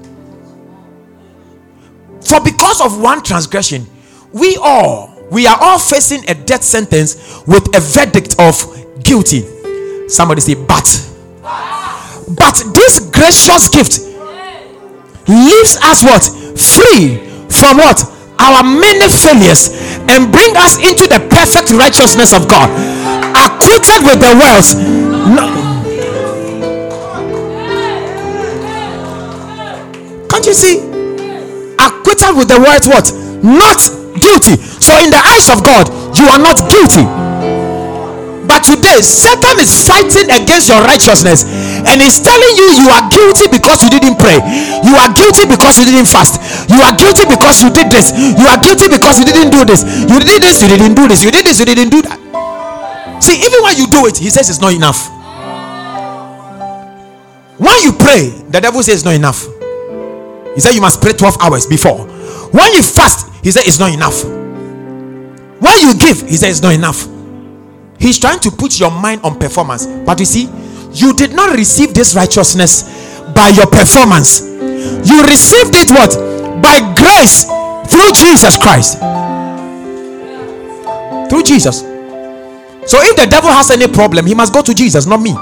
[2.26, 3.86] For because of one transgression,
[4.32, 8.56] we all we are all facing a death sentence with a verdict of
[9.04, 9.42] guilty.
[10.08, 10.88] Somebody say, but
[11.44, 14.00] but this gracious gift
[15.28, 16.24] leaves us what
[16.58, 17.18] free
[17.50, 19.70] from what our many failures
[20.10, 22.68] and bring us into the perfect righteousness of God,
[23.38, 24.74] acquitted with the words.
[25.30, 25.46] No.
[30.28, 30.80] Can't you see?
[31.78, 33.14] Acquitted with the words what?
[33.44, 33.80] Not
[34.20, 34.58] guilty.
[34.58, 37.31] So in the eyes of God, you are not guilty.
[38.52, 41.48] But today, Satan is fighting against your righteousness
[41.88, 44.44] and he's telling you you are guilty because you didn't pray.
[44.84, 46.36] You are guilty because you didn't fast.
[46.68, 48.12] You are guilty because you did this.
[48.12, 49.88] You are guilty because you didn't do this.
[49.88, 51.24] You did this, you didn't do this.
[51.24, 52.20] You did this, you didn't do that.
[53.24, 55.08] See, even when you do it, he says it's not enough.
[57.56, 59.48] When you pray, the devil says it's not enough.
[60.56, 62.04] He said you must pray 12 hours before.
[62.52, 64.26] When you fast, he said it's not enough.
[64.26, 67.08] When you give, he said it's not enough.
[68.02, 69.86] He's trying to put your mind on performance.
[69.86, 70.50] But you see,
[70.92, 72.84] you did not receive this righteousness
[73.36, 74.42] by your performance.
[74.42, 76.18] You received it what?
[76.62, 77.46] By grace
[77.90, 78.98] through Jesus Christ.
[81.30, 81.82] Through Jesus.
[82.90, 85.36] So if the devil has any problem, he must go to Jesus, not me.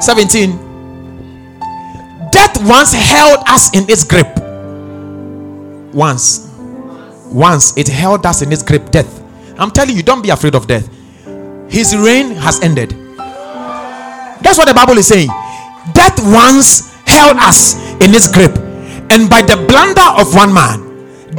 [0.00, 0.50] 17.
[2.30, 4.26] Death once held us in its grip.
[5.94, 6.50] Once.
[7.26, 8.90] Once it held us in its grip.
[8.90, 9.25] Death.
[9.58, 10.86] I'm telling you, don't be afraid of death.
[11.68, 12.90] His reign has ended.
[14.44, 15.28] That's what the Bible is saying.
[15.94, 18.52] Death once held us in its grip,
[19.08, 20.84] and by the blunder of one man,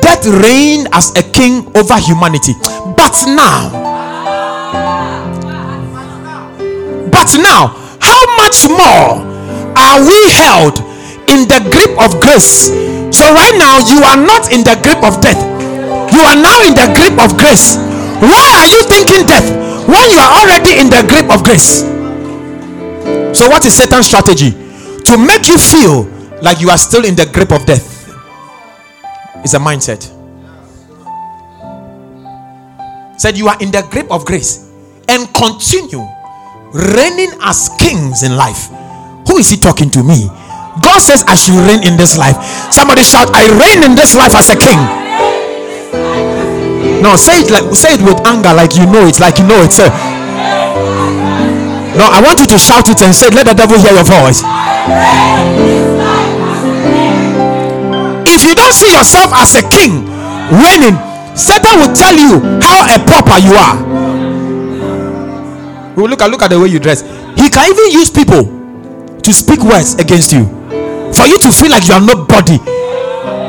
[0.02, 2.54] death reigned as a king over humanity.
[2.98, 3.70] But now,
[7.14, 7.70] but now,
[8.02, 9.22] how much more
[9.78, 10.80] are we held
[11.30, 12.74] in the grip of grace?
[13.14, 15.38] So, right now, you are not in the grip of death,
[16.12, 17.78] you are now in the grip of grace.
[18.22, 19.48] Why are you thinking death
[19.88, 21.82] when you are already in the grip of grace?
[23.38, 24.52] So, what is Satan's strategy?
[25.06, 26.04] To make you feel
[26.42, 28.10] like you are still in the grip of death.
[29.44, 30.14] It's a mindset.
[33.18, 34.70] Said you are in the grip of grace
[35.08, 36.06] and continue
[36.74, 38.70] reigning as kings in life.
[39.28, 40.28] Who is he talking to me?
[40.82, 42.38] God says, I should reign in this life.
[42.72, 44.78] Somebody shout, I reign in this life as a king.
[47.02, 49.62] No, say it like say it with anger, like you know it, like you know
[49.62, 49.78] it.
[49.80, 49.88] a
[51.98, 54.42] No, I want you to shout it and say, Let the devil hear your voice.
[58.30, 60.06] If you don't see yourself as a king
[60.54, 60.98] reigning,
[61.36, 63.78] Satan will tell you how a pauper you are.
[65.98, 67.02] Well, look at look at the way you dress.
[67.38, 68.46] He can even use people
[69.22, 70.46] to speak words against you
[71.14, 72.58] for you to feel like you are nobody.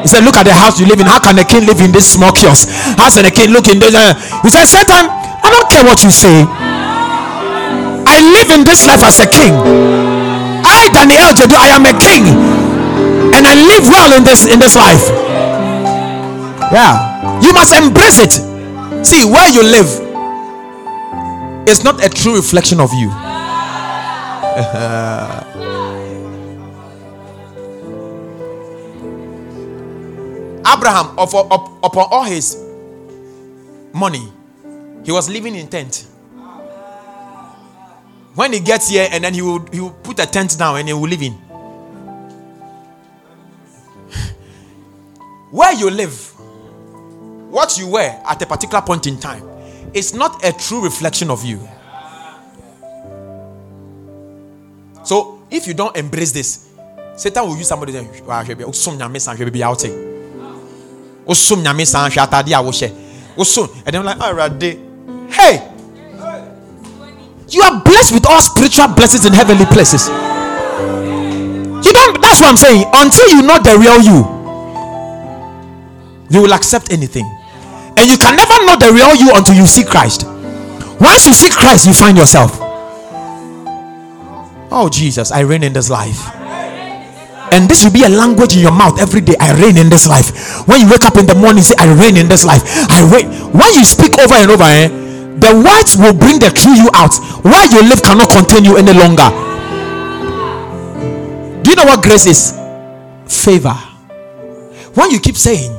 [0.03, 1.07] He said, Look at the house you live in.
[1.07, 2.69] How can a king live in this small kiosk?
[2.97, 3.95] How can a king look in this?
[4.43, 6.45] He said, Satan, I don't care what you say.
[8.09, 9.53] I live in this life as a king.
[10.65, 12.25] I, Daniel Gyedu, I am a king.
[13.35, 15.09] And I live well in this in this life.
[16.73, 17.41] Yeah.
[17.43, 18.33] You must embrace it.
[19.05, 19.87] See, where you live
[21.69, 23.09] is not a true reflection of you.
[30.79, 31.51] Abraham, of, of,
[31.83, 32.57] upon all his
[33.93, 34.33] money,
[35.05, 36.07] he was living in tent.
[38.37, 40.87] When he gets here, and then he will he will put a tent down and
[40.87, 41.33] he will live in.
[45.51, 46.17] Where you live,
[47.51, 49.43] what you wear at a particular point in time,
[49.93, 51.59] is not a true reflection of you.
[55.03, 56.71] So if you don't embrace this,
[57.17, 57.91] Satan will use somebody
[61.29, 62.91] wosom nyame san, hwɛ a wote." Wosom nyame san, hwɛ atade a wohyɛ.
[63.87, 64.79] And then like, already.
[65.31, 65.63] Hey!
[67.51, 70.09] You are blessed with all spiritual blessings in heavenly places.
[70.09, 72.85] You don't, that's what I'm saying.
[72.93, 74.25] Until you know the real you,
[76.31, 77.25] you will accept anything.
[77.97, 80.27] And you can never know the real you until you see Christ.
[81.01, 82.59] Once you see Christ, you find yourself.
[84.71, 86.38] Oh, Jesus, I reign in this life.
[87.53, 89.35] And this will be a language in your mouth every day.
[89.41, 90.67] I reign in this life.
[90.69, 92.63] When you wake up in the morning, say, I reign in this life.
[92.91, 93.31] I reign.
[93.53, 94.89] When you speak over and over, eh,
[95.39, 97.15] the words will bring the true you out.
[97.45, 99.31] Why you live cannot contain you any longer.
[101.63, 102.53] Do you know what grace is?
[103.27, 103.77] Favor.
[104.95, 105.71] When you keep saying,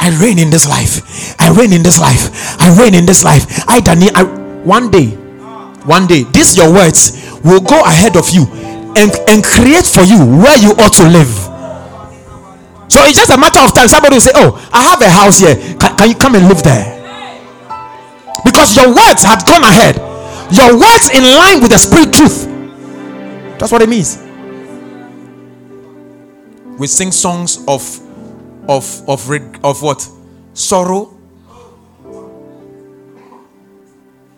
[0.00, 3.46] I reign in this life, I reign in this life, I reign in this life.
[3.68, 4.24] I Daniel, I,
[4.64, 5.10] one day,
[5.86, 8.46] one day, these your words will go ahead of you
[8.96, 11.52] and, and create for you where you ought to live.
[12.92, 13.88] So it's just a matter of time.
[13.88, 15.56] Somebody will say, Oh, I have a house here.
[15.56, 17.00] Can, can you come and live there?
[18.44, 19.96] Because your words had gone ahead.
[20.52, 22.44] Your words in line with the spirit truth.
[23.58, 24.18] That's what it means.
[26.78, 27.82] We sing songs of
[28.68, 29.30] of of
[29.64, 30.06] of what?
[30.52, 31.16] Sorrow.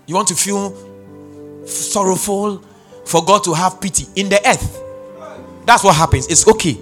[0.06, 0.74] You want to feel
[1.66, 2.62] sorrowful
[3.04, 4.80] for God to have pity in the earth.
[5.66, 6.26] That's what happens.
[6.28, 6.74] It's okay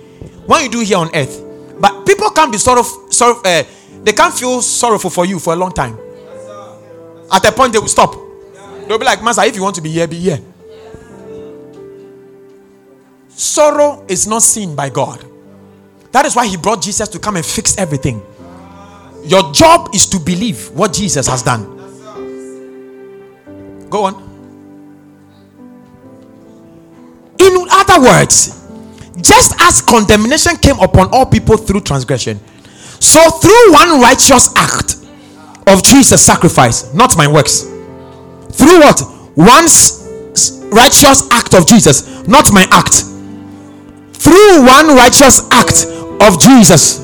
[0.46, 1.42] when you do here on earth,
[1.80, 2.82] but people can't be sorrow.
[2.82, 3.40] Sorrow.
[3.44, 3.62] Uh,
[4.02, 5.96] they can't feel sorrowful for you for a long time.
[7.32, 8.14] At a point, they will stop.
[8.87, 10.40] They'll be like, Master, if you want to be here, be here.
[13.28, 15.24] Sorrow is not seen by God.
[16.11, 18.22] That is why He brought Jesus to come and fix everything.
[19.24, 21.78] Your job is to believe what Jesus has done.
[23.88, 24.32] Go on.
[27.92, 28.59] Other words,
[29.20, 32.40] just as condemnation came upon all people through transgression,
[33.00, 34.96] so through one righteous act
[35.66, 37.62] of Jesus' sacrifice, not my works,
[38.52, 39.00] through what?
[39.35, 39.66] One
[40.72, 43.05] righteous act of Jesus, not my act.
[44.14, 45.87] Through one righteous act
[46.20, 46.98] of Jesus,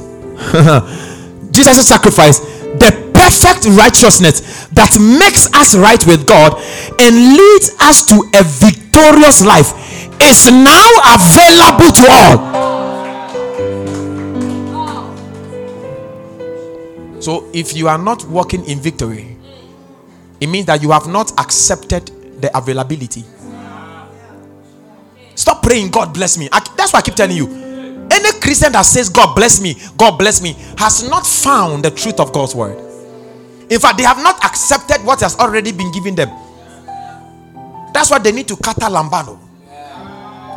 [1.51, 6.55] Jesus' sacrifice, the perfect righteousness that makes us right with God
[6.99, 9.73] and leads us to a victorious life
[10.23, 12.69] is now available to all.
[17.21, 19.37] So, if you are not walking in victory,
[20.41, 22.11] it means that you have not accepted
[22.41, 23.25] the availability.
[25.35, 26.48] Stop praying, God bless me.
[26.50, 27.46] I- that's why I keep telling you.
[28.11, 32.19] Any Christian that says, God bless me, God bless me, has not found the truth
[32.21, 32.88] of God's word.
[33.71, 36.31] In fact, they have not accepted what has already been given them.
[37.92, 39.38] That's why they need to kata lambano.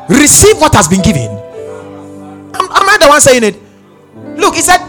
[0.10, 1.30] Receive what has been given.
[1.30, 3.56] Am, am I the one saying it?
[4.38, 4.80] Look, he said,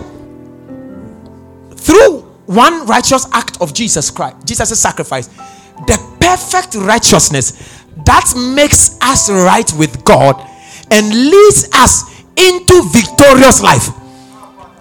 [1.76, 5.28] through one righteous act of Jesus Christ, Jesus' sacrifice,
[5.86, 10.36] the perfect righteousness that makes us right with God
[10.90, 13.88] and leads us into victorious life.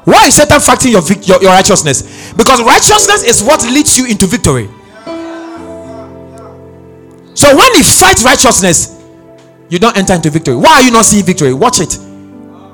[0.06, 2.02] Why is Satan fighting your, your, your righteousness?
[2.36, 4.70] Because righteousness is what leads you into victory.
[7.34, 9.02] So when you fight righteousness,
[9.70, 10.56] you don't enter into victory.
[10.56, 11.54] Why are you not seeing victory?
[11.54, 11.98] Watch it.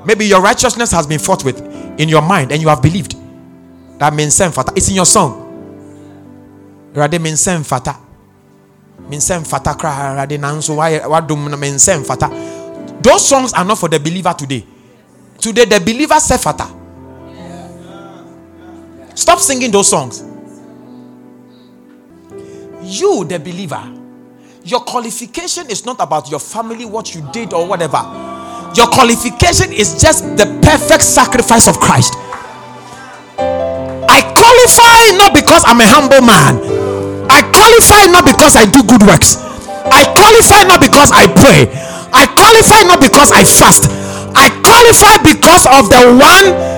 [0.04, 1.60] Maybe your righteousness has been fought with
[2.00, 3.14] in your mind and you have believed.
[3.98, 4.72] That means fata.
[4.76, 5.44] It's in your song.
[6.94, 7.96] Rather means fata.
[9.10, 12.28] mensɛ fata koraa awurade nanso wadom na mensɛ mfata
[13.02, 14.64] those songs are not for the believer today
[15.40, 16.66] today the believer say fata
[19.18, 20.22] stop singing those songs.
[22.82, 23.98] You the believer
[24.68, 28.04] your qualification is not about your family what you did or whatever.
[28.76, 32.12] Your qualification is just the perfect sacrifice of christ.
[33.40, 36.60] I qualify not because i'm a humble man.
[37.32, 39.40] I qualify not because i do good works.
[39.88, 41.64] I qualify not because i pray.
[42.12, 43.88] I qualify not because i fast.
[44.36, 46.77] I qualify because of the one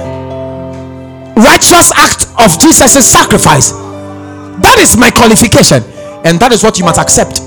[1.37, 3.73] righteous act of jesus' sacrifice
[4.61, 5.83] that is my qualification
[6.25, 7.41] and that is what you must accept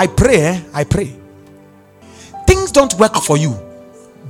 [0.00, 0.60] I pray, eh?
[0.72, 1.12] I pray.
[2.46, 3.54] Things don't work for you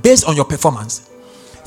[0.01, 1.09] based on your performance.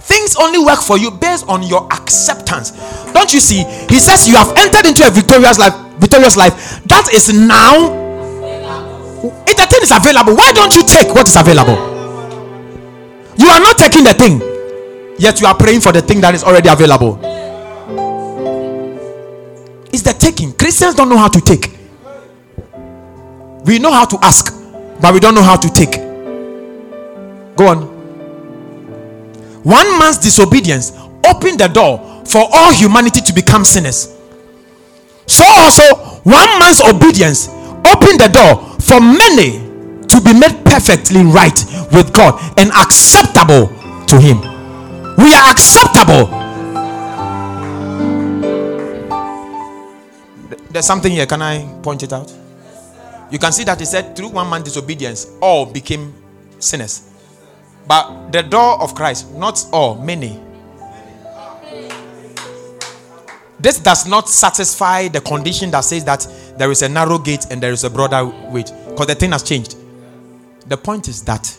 [0.00, 2.72] Things only work for you based on your acceptance.
[3.12, 3.64] Don't you see?
[3.88, 6.84] He says you have entered into a victorious life, victorious life.
[6.84, 8.02] That is now.
[9.46, 11.93] The thing is available, why don't you take what is available?
[13.36, 14.40] You are not taking the thing,
[15.18, 17.18] yet you are praying for the thing that is already available.
[19.92, 20.52] It's the taking.
[20.52, 21.70] Christians don't know how to take.
[23.64, 24.52] We know how to ask,
[25.00, 25.92] but we don't know how to take.
[27.56, 27.78] Go on.
[29.62, 30.92] One man's disobedience
[31.26, 34.14] opened the door for all humanity to become sinners.
[35.26, 35.82] So also,
[36.24, 39.73] one man's obedience opened the door for many
[40.08, 43.68] to be made perfectly right with God and acceptable
[44.06, 44.40] to Him.
[45.16, 46.26] We are acceptable.
[50.70, 51.26] There's something here.
[51.26, 52.34] Can I point it out?
[53.30, 56.12] You can see that he said, through one man's disobedience, all became
[56.58, 57.10] sinners.
[57.86, 60.40] But the door of Christ, not all, many.
[63.60, 66.26] This does not satisfy the condition that says that
[66.58, 68.64] there is a narrow gate and there is a broader way.
[68.88, 69.76] Because the thing has changed.
[70.66, 71.56] The point is that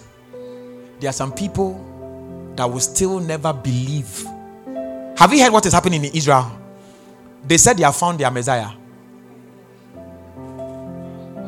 [0.99, 4.25] there are some people that will still never believe.
[5.17, 6.51] Have you heard what is happening in Israel?
[7.47, 8.71] They said they have found their Messiah.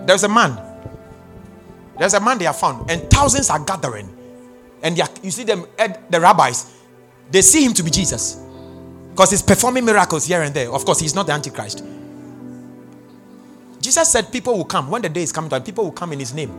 [0.05, 0.63] There's a man.
[1.97, 4.13] There's a man they have found, and thousands are gathering.
[4.83, 6.71] And are, you see them, eh, the rabbis,
[7.31, 8.39] they see him to be Jesus
[9.09, 10.71] because he's performing miracles here and there.
[10.71, 11.83] Of course, he's not the Antichrist.
[13.81, 16.33] Jesus said, People will come when the day is coming, people will come in his
[16.33, 16.51] name.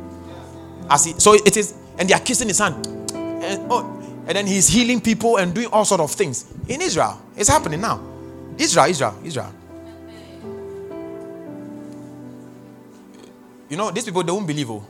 [0.91, 2.87] As he, so it is, and they are kissing his hand.
[3.15, 3.85] And, oh,
[4.27, 7.21] and then he's healing people and doing all sort of things in Israel.
[7.37, 8.01] It's happening now.
[8.59, 9.53] Israel, Israel, Israel.
[13.69, 14.71] You know, these people they won't believe.
[14.71, 14.85] Oh.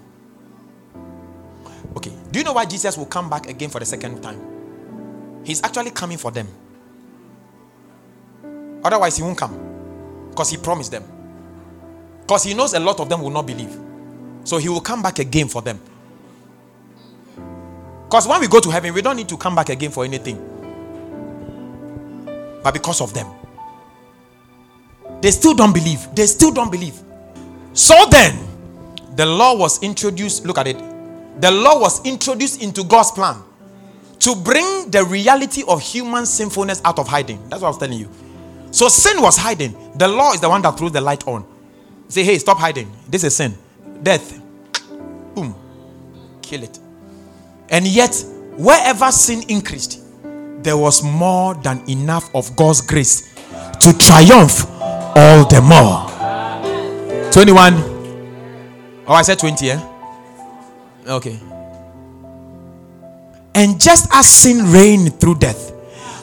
[1.97, 2.13] Okay.
[2.31, 4.41] Do you know why Jesus will come back again for the second time?
[5.45, 6.49] He's actually coming for them.
[8.85, 10.29] Otherwise, he won't come.
[10.31, 11.05] Because he promised them.
[12.23, 13.77] Because he knows a lot of them will not believe.
[14.45, 15.81] So he will come back again for them.
[18.09, 20.39] Because when we go to heaven, we don't need to come back again for anything.
[22.65, 23.27] But because of them.
[25.21, 26.09] They still don't believe.
[26.15, 26.99] They still don't believe.
[27.75, 28.39] So then,
[29.15, 30.47] the law was introduced.
[30.47, 30.79] Look at it.
[31.43, 33.43] The law was introduced into God's plan
[34.21, 37.47] to bring the reality of human sinfulness out of hiding.
[37.51, 38.11] That's what I was telling you.
[38.71, 39.77] So sin was hiding.
[39.99, 41.45] The law is the one that throws the light on.
[42.09, 42.91] Say, hey, stop hiding.
[43.07, 43.55] This is sin.
[44.03, 44.41] Death.
[45.35, 45.55] Boom.
[46.41, 46.79] Kill it.
[47.71, 48.25] And yet,
[48.57, 50.01] wherever sin increased,
[50.63, 53.35] there was more than enough of God's grace
[53.81, 56.09] to triumph all the more.
[57.33, 57.75] 21.
[59.07, 59.81] Oh, I said 20, eh?
[61.07, 61.39] Okay.
[63.55, 65.73] And just as sin reigned through death,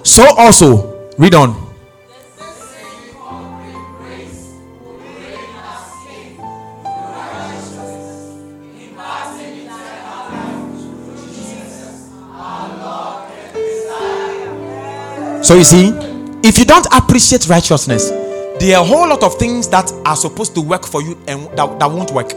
[0.03, 1.64] so also, read on.
[15.45, 15.91] So you see,
[16.43, 18.09] if you don't appreciate righteousness,
[18.59, 21.45] there are a whole lot of things that are supposed to work for you and
[21.55, 22.29] that, that won't work.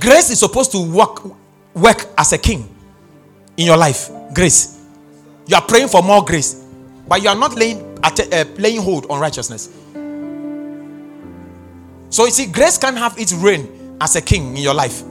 [0.00, 1.22] Grace is supposed to work
[1.74, 2.66] work as a king
[3.58, 4.08] in your life.
[4.32, 4.82] Grace.
[5.48, 6.64] You are praying for more grace,
[7.06, 9.68] but you are not laying uh, laying hold on righteousness.
[12.08, 15.02] So you see, grace can have its reign as a king in your life.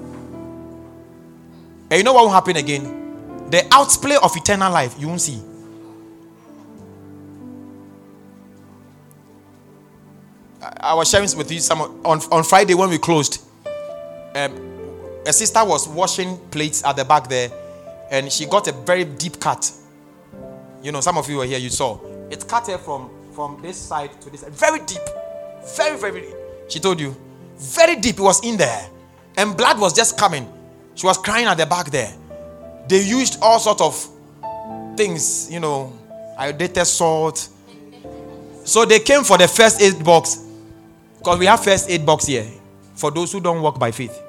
[1.91, 3.51] And you know what will happen again?
[3.51, 5.43] The outplay of eternal life you won't see.
[10.77, 13.43] I was sharing with you some on, on Friday when we closed.
[14.35, 14.69] Um,
[15.25, 17.51] a sister was washing plates at the back there,
[18.11, 19.71] and she got a very deep cut.
[20.81, 21.99] You know, some of you were here, you saw.
[22.29, 25.01] It cut her from from this side to this side, very deep.
[25.75, 26.33] Very, very.
[26.67, 27.15] She told you.
[27.57, 28.15] Very deep.
[28.17, 28.89] It was in there.
[29.37, 30.51] And blood was just coming.
[30.95, 32.13] She was crying at the back there.
[32.87, 33.95] They used all sort of
[34.95, 35.93] things, you know,
[36.37, 37.47] iodinated salt.
[38.65, 40.45] So they came for the first aid box.
[41.19, 42.47] Because we have first aid box here.
[42.95, 44.19] For those who don't walk by faith.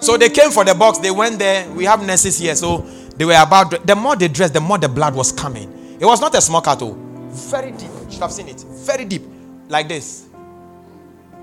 [0.00, 0.98] So they came for the box.
[0.98, 1.68] They went there.
[1.72, 2.54] We have nurses here.
[2.54, 2.78] So
[3.16, 3.86] they were about.
[3.86, 5.96] The more they dressed, the more the blood was coming.
[6.00, 6.96] It was not a small cattle.
[6.96, 7.28] Oh.
[7.30, 7.90] Very deep.
[8.06, 8.60] You should have seen it.
[8.60, 9.22] Very deep.
[9.68, 10.28] Like this.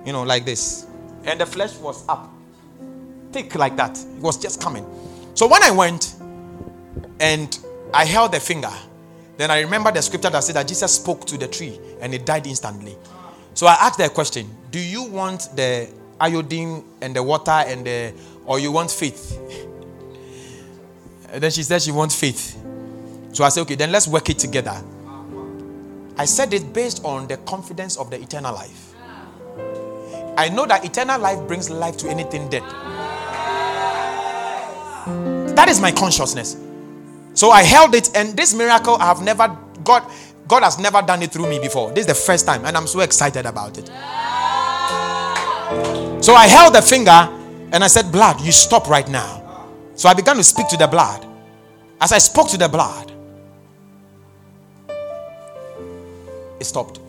[0.06, 0.88] You know, like this.
[1.26, 2.32] And the flesh was up.
[3.32, 3.98] Thick like that.
[3.98, 4.86] It was just coming.
[5.34, 6.16] So when I went
[7.20, 7.60] and
[7.94, 8.72] I held the finger,
[9.38, 12.26] then I remember the scripture that said that Jesus spoke to the tree and it
[12.26, 12.96] died instantly.
[13.54, 18.14] So I asked the question Do you want the iodine and the water and the,
[18.46, 19.40] or you want faith?
[21.36, 22.56] And then she said she wants faith.
[23.34, 24.82] So I said, okay, then let's work it together.
[26.18, 28.94] I said it based on the confidence of the eternal life.
[30.38, 32.64] I know that eternal life brings life to anything dead.
[35.58, 36.56] That is my consciousness.
[37.36, 40.04] So I held it, and this miracle I have never God
[40.48, 41.92] God has never done it through me before.
[41.92, 43.88] This is the first time, and I'm so excited about it.
[46.24, 47.12] So I held the finger
[47.72, 49.68] and I said, Blood, you stop right now.
[49.96, 51.26] So I began to speak to the blood.
[52.00, 53.12] As I spoke to the blood,
[56.60, 57.00] it stopped.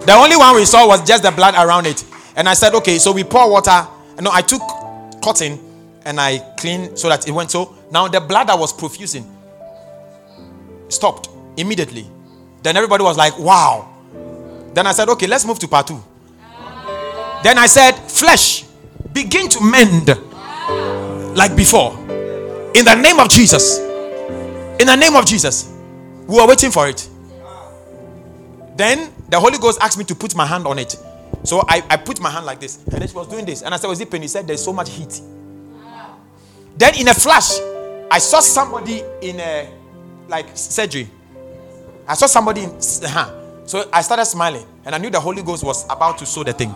[0.00, 2.04] The only one we saw was just the blood around it.
[2.36, 3.86] And I said, okay, so we pour water.
[4.20, 4.62] No, I took
[5.22, 5.58] cotton
[6.08, 7.76] and I cleaned so that it went so.
[7.92, 9.30] Now the blood that was profusing
[10.88, 11.28] stopped
[11.58, 12.06] immediately.
[12.62, 13.94] Then everybody was like, wow.
[14.72, 16.02] Then I said, okay, let's move to part two.
[17.42, 18.64] Then I said, flesh,
[19.12, 20.08] begin to mend
[21.36, 21.92] like before.
[22.74, 23.78] In the name of Jesus.
[24.80, 25.74] In the name of Jesus.
[26.26, 27.06] We were waiting for it.
[28.76, 30.96] Then the Holy Ghost asked me to put my hand on it.
[31.44, 32.82] So I, I put my hand like this.
[32.84, 33.62] And then she was doing this.
[33.62, 34.22] And I said, Was it pain?
[34.22, 35.20] He said, There's so much heat.
[36.78, 37.58] Then in a flash,
[38.08, 39.68] I saw somebody in a
[40.28, 41.08] like surgery.
[42.06, 45.64] I saw somebody in uh, so I started smiling and I knew the Holy Ghost
[45.64, 46.72] was about to sow the thing.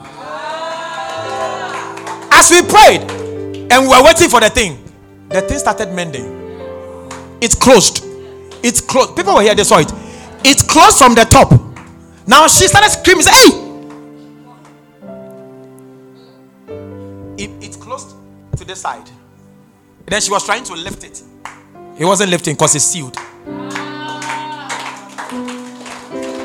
[2.33, 3.03] As we prayed
[3.73, 4.83] and we were waiting for the thing,
[5.29, 6.27] the thing started mending.
[7.41, 8.05] It's closed.
[8.63, 9.17] It's closed.
[9.17, 9.93] People were here, they saw it.
[10.45, 11.53] It's closed from the top.
[12.27, 13.63] Now she started screaming, Hey!
[17.45, 18.17] It, it's closed
[18.57, 19.09] to the side.
[20.07, 21.23] Then she was trying to lift it.
[21.97, 23.15] He wasn't lifting because it's sealed.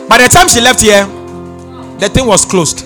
[0.08, 1.06] By the time she left here,
[2.00, 2.82] the thing was closed.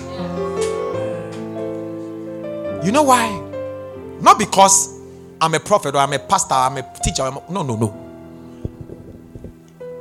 [2.84, 3.38] You know why?
[4.20, 5.00] Not because
[5.40, 7.22] I'm a prophet or I'm a pastor, I'm a teacher.
[7.22, 7.98] I'm a, no, no, no.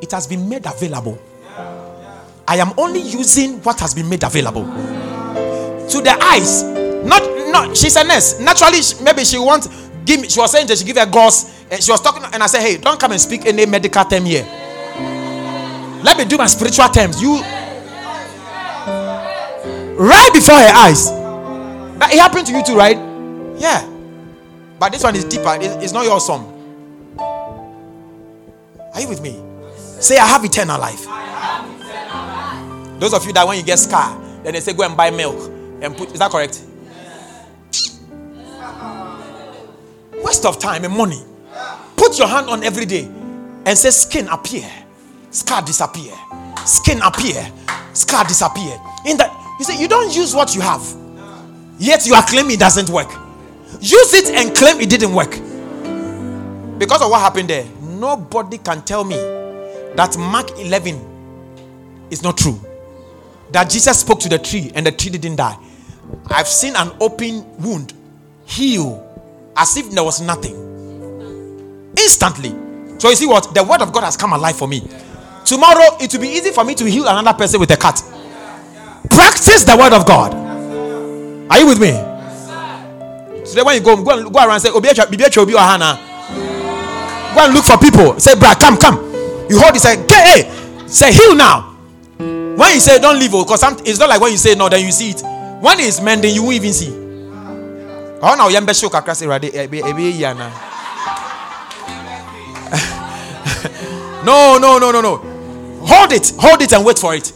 [0.01, 1.19] It has been made available.
[2.47, 6.63] I am only using what has been made available to the eyes.
[7.05, 7.77] Not, not.
[7.77, 8.39] She's a nurse.
[8.39, 9.67] Naturally, maybe she wants.
[10.05, 10.27] Give me.
[10.29, 12.23] She was saying that she give her gauze, eh, and she was talking.
[12.33, 14.45] And I said, "Hey, don't come and speak any medical term here.
[16.03, 17.21] Let me do my spiritual terms.
[17.21, 17.41] You
[19.97, 21.09] right before her eyes.
[22.11, 22.97] It happened to you too, right?
[23.57, 23.87] Yeah.
[24.79, 25.55] But this one is deeper.
[25.61, 26.57] It's not your song.
[28.93, 29.39] Are you with me?
[29.77, 31.05] Say, I have eternal life.
[32.99, 35.37] Those of you that when you get scar, then they say go and buy milk
[35.81, 36.11] and put.
[36.11, 36.61] Is that correct?
[40.23, 41.21] Waste of time and money.
[41.95, 43.05] Put your hand on every day
[43.65, 44.69] and say skin appear,
[45.29, 46.13] scar disappear,
[46.65, 47.51] skin appear,
[47.93, 48.79] scar disappear.
[49.05, 50.83] In that you say you don't use what you have,
[51.77, 53.09] yet you are claiming it doesn't work.
[53.79, 55.31] Use it and claim it didn't work.
[56.79, 59.15] Because of what happened there, nobody can tell me
[59.95, 62.59] that Mark 11 is not true
[63.51, 65.57] that Jesus spoke to the tree and the tree didn't die.
[66.27, 67.93] I've seen an open wound
[68.45, 69.07] heal
[69.55, 70.55] as if there was nothing
[71.97, 72.55] instantly.
[72.99, 73.53] So, you see what?
[73.53, 74.81] The word of God has come alive for me.
[75.45, 78.01] Tomorrow, it will be easy for me to heal another person with a cut.
[79.09, 80.33] Practice the word of God.
[81.51, 81.91] Are you with me?
[83.43, 84.79] Today, when you go, go, go around and say, Go
[87.45, 88.19] and look for people.
[88.19, 88.95] Say, Brad, come, come.
[89.49, 90.49] You hold it, say, Hey,
[90.87, 91.71] say, heal now.
[92.61, 94.85] When you say don't leave, because oh, it's not like when you say no, then
[94.85, 95.21] you see it.
[95.61, 97.00] When it's mending, you won't even see.
[98.23, 100.51] Oh now yambe show kakra say rade ebe eh, ebe eh, yana.
[104.23, 105.17] No, no, no, no, no.
[105.83, 107.33] Hold it, hold it, and wait for it.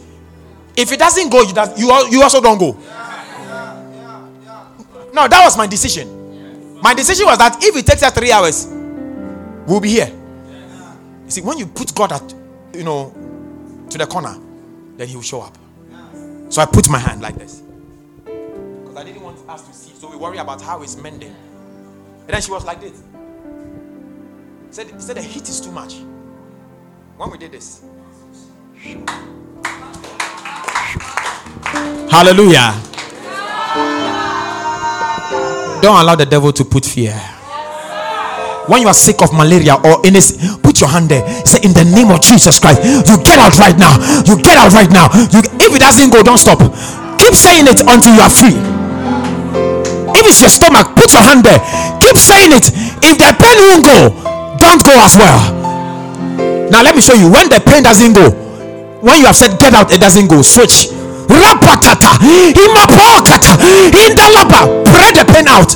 [0.77, 2.73] If it doesn't go, you you, you also don't go.
[5.11, 6.79] No, that was my decision.
[6.81, 8.67] My decision was that if it takes us three hours,
[9.65, 10.11] we'll be here.
[11.25, 12.35] You see, when you put God at,
[12.73, 13.11] you know,
[13.89, 14.37] to the corner,
[14.97, 15.57] then He will show up.
[16.49, 17.63] So I put my hand like this
[18.95, 19.93] because I didn't want us to see.
[19.93, 21.35] So we worry about how it's mending.
[22.27, 23.03] And then she was like this.
[24.71, 25.95] Said, said the heat is too much.
[27.17, 27.83] When we did this.
[32.09, 32.71] Hallelujah.
[35.81, 37.13] Don't allow the devil to put fear.
[38.67, 41.27] When you are sick of malaria or illness, put your hand there.
[41.45, 43.99] Say, In the name of Jesus Christ, you get out right now.
[44.25, 45.09] You get out right now.
[45.31, 46.59] You, if it doesn't go, don't stop.
[47.19, 48.74] Keep saying it until you are free.
[50.25, 51.61] If your stomach, put your hand there.
[52.01, 52.73] Keep saying it.
[53.05, 54.09] If the pain won't go,
[54.57, 55.37] don't go as well.
[56.69, 57.29] Now, let me show you.
[57.29, 58.31] When the pain doesn't go,
[59.01, 60.41] when you have said get out, it doesn't go.
[60.41, 60.89] Switch.
[61.29, 62.17] Rapatata.
[62.57, 63.53] Imapokata.
[63.93, 64.83] Indalaba.
[64.89, 65.71] Pray the pain out.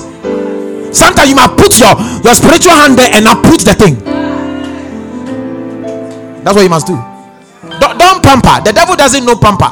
[0.94, 1.94] Sometimes you might put your,
[2.26, 3.96] your spiritual hand there and uproot the thing.
[6.44, 6.96] That's what you must do.
[7.80, 8.64] Don't, don't pamper.
[8.66, 9.70] The devil doesn't know pamper.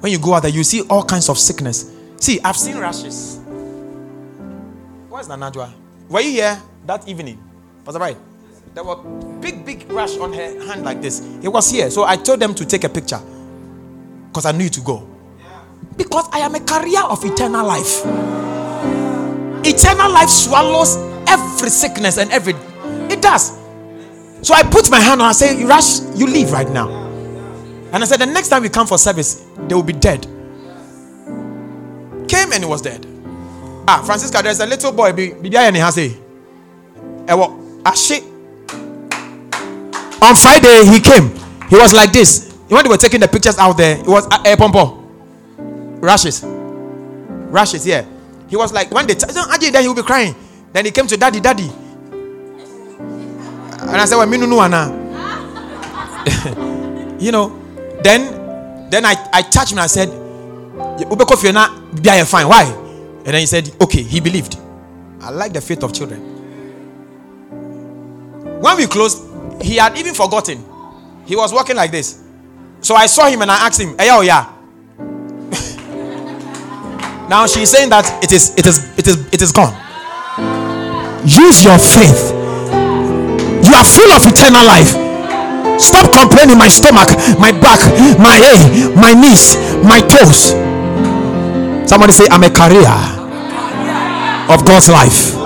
[0.00, 1.91] When you go out there, you see all kinds of sickness.
[2.22, 3.40] See, I've seen rashes.
[5.08, 5.72] Where's Nanajwa?
[6.08, 7.36] Were you here that evening?
[7.84, 8.16] Was that right?
[8.74, 8.94] There were
[9.40, 11.20] big, big rash on her hand like this.
[11.42, 11.90] It was here.
[11.90, 13.18] So I told them to take a picture.
[14.28, 15.04] Because I knew to go.
[15.96, 18.02] Because I am a carrier of eternal life.
[19.66, 20.94] Eternal life swallows
[21.26, 22.54] every sickness and every
[23.12, 23.58] it does.
[24.42, 26.88] So I put my hand on I say, Rush, you leave right now.
[27.92, 30.24] And I said, the next time we come for service, they will be dead.
[32.32, 33.04] Came and he was dead.
[33.86, 35.12] Ah, Francisca, there's a little boy.
[35.12, 36.08] Bibi he has a.
[40.22, 41.28] On Friday, he came.
[41.68, 42.50] He was like this.
[42.68, 45.04] When they were taking the pictures out there, it was ah, eh, a pompo.
[46.00, 46.42] Rashes.
[46.42, 48.06] Rashes, yeah.
[48.48, 50.34] He was like, when they t- then he will be crying.
[50.72, 51.68] Then he came to daddy, daddy.
[53.82, 54.56] And I said, well, me no
[57.20, 57.60] You know,
[58.02, 60.08] then then I, I touched him and I said,
[62.00, 62.48] be fine.
[62.48, 62.64] Why?
[63.24, 64.56] And then he said, okay, he believed.
[65.20, 66.20] I like the faith of children.
[68.60, 69.22] When we closed,
[69.60, 70.64] he had even forgotten.
[71.26, 72.22] He was walking like this.
[72.80, 74.50] So I saw him and I asked him, Hey, oh, yeah.
[77.28, 79.74] now she's saying that it is, it is, it is, it is gone.
[81.24, 82.34] Use your faith.
[83.62, 84.90] You are full of eternal life.
[85.80, 87.78] Stop complaining my stomach, my back,
[88.18, 90.71] my hey, my knees, my toes.
[91.86, 92.88] Somebody say, I'm a carrier
[94.48, 95.41] of God's life.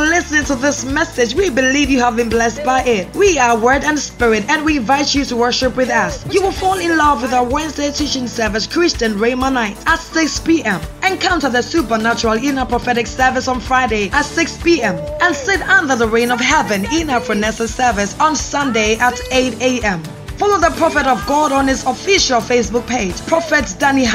[0.00, 3.14] Listening to this message, we believe you have been blessed by it.
[3.14, 6.24] We are Word and Spirit, and we invite you to worship with us.
[6.32, 10.40] You will fall in love with our Wednesday teaching service, Christian Rhema Night, at 6
[10.40, 10.80] p.m.
[11.02, 14.96] Encounter the supernatural inner prophetic service on Friday at 6 p.m.
[15.20, 19.60] and sit under the rain of heaven in our Phronesa service on Sunday at 8
[19.60, 20.02] a.m.
[20.44, 24.06] Follow the Prophet of God on his official Facebook page, Prophet Daniel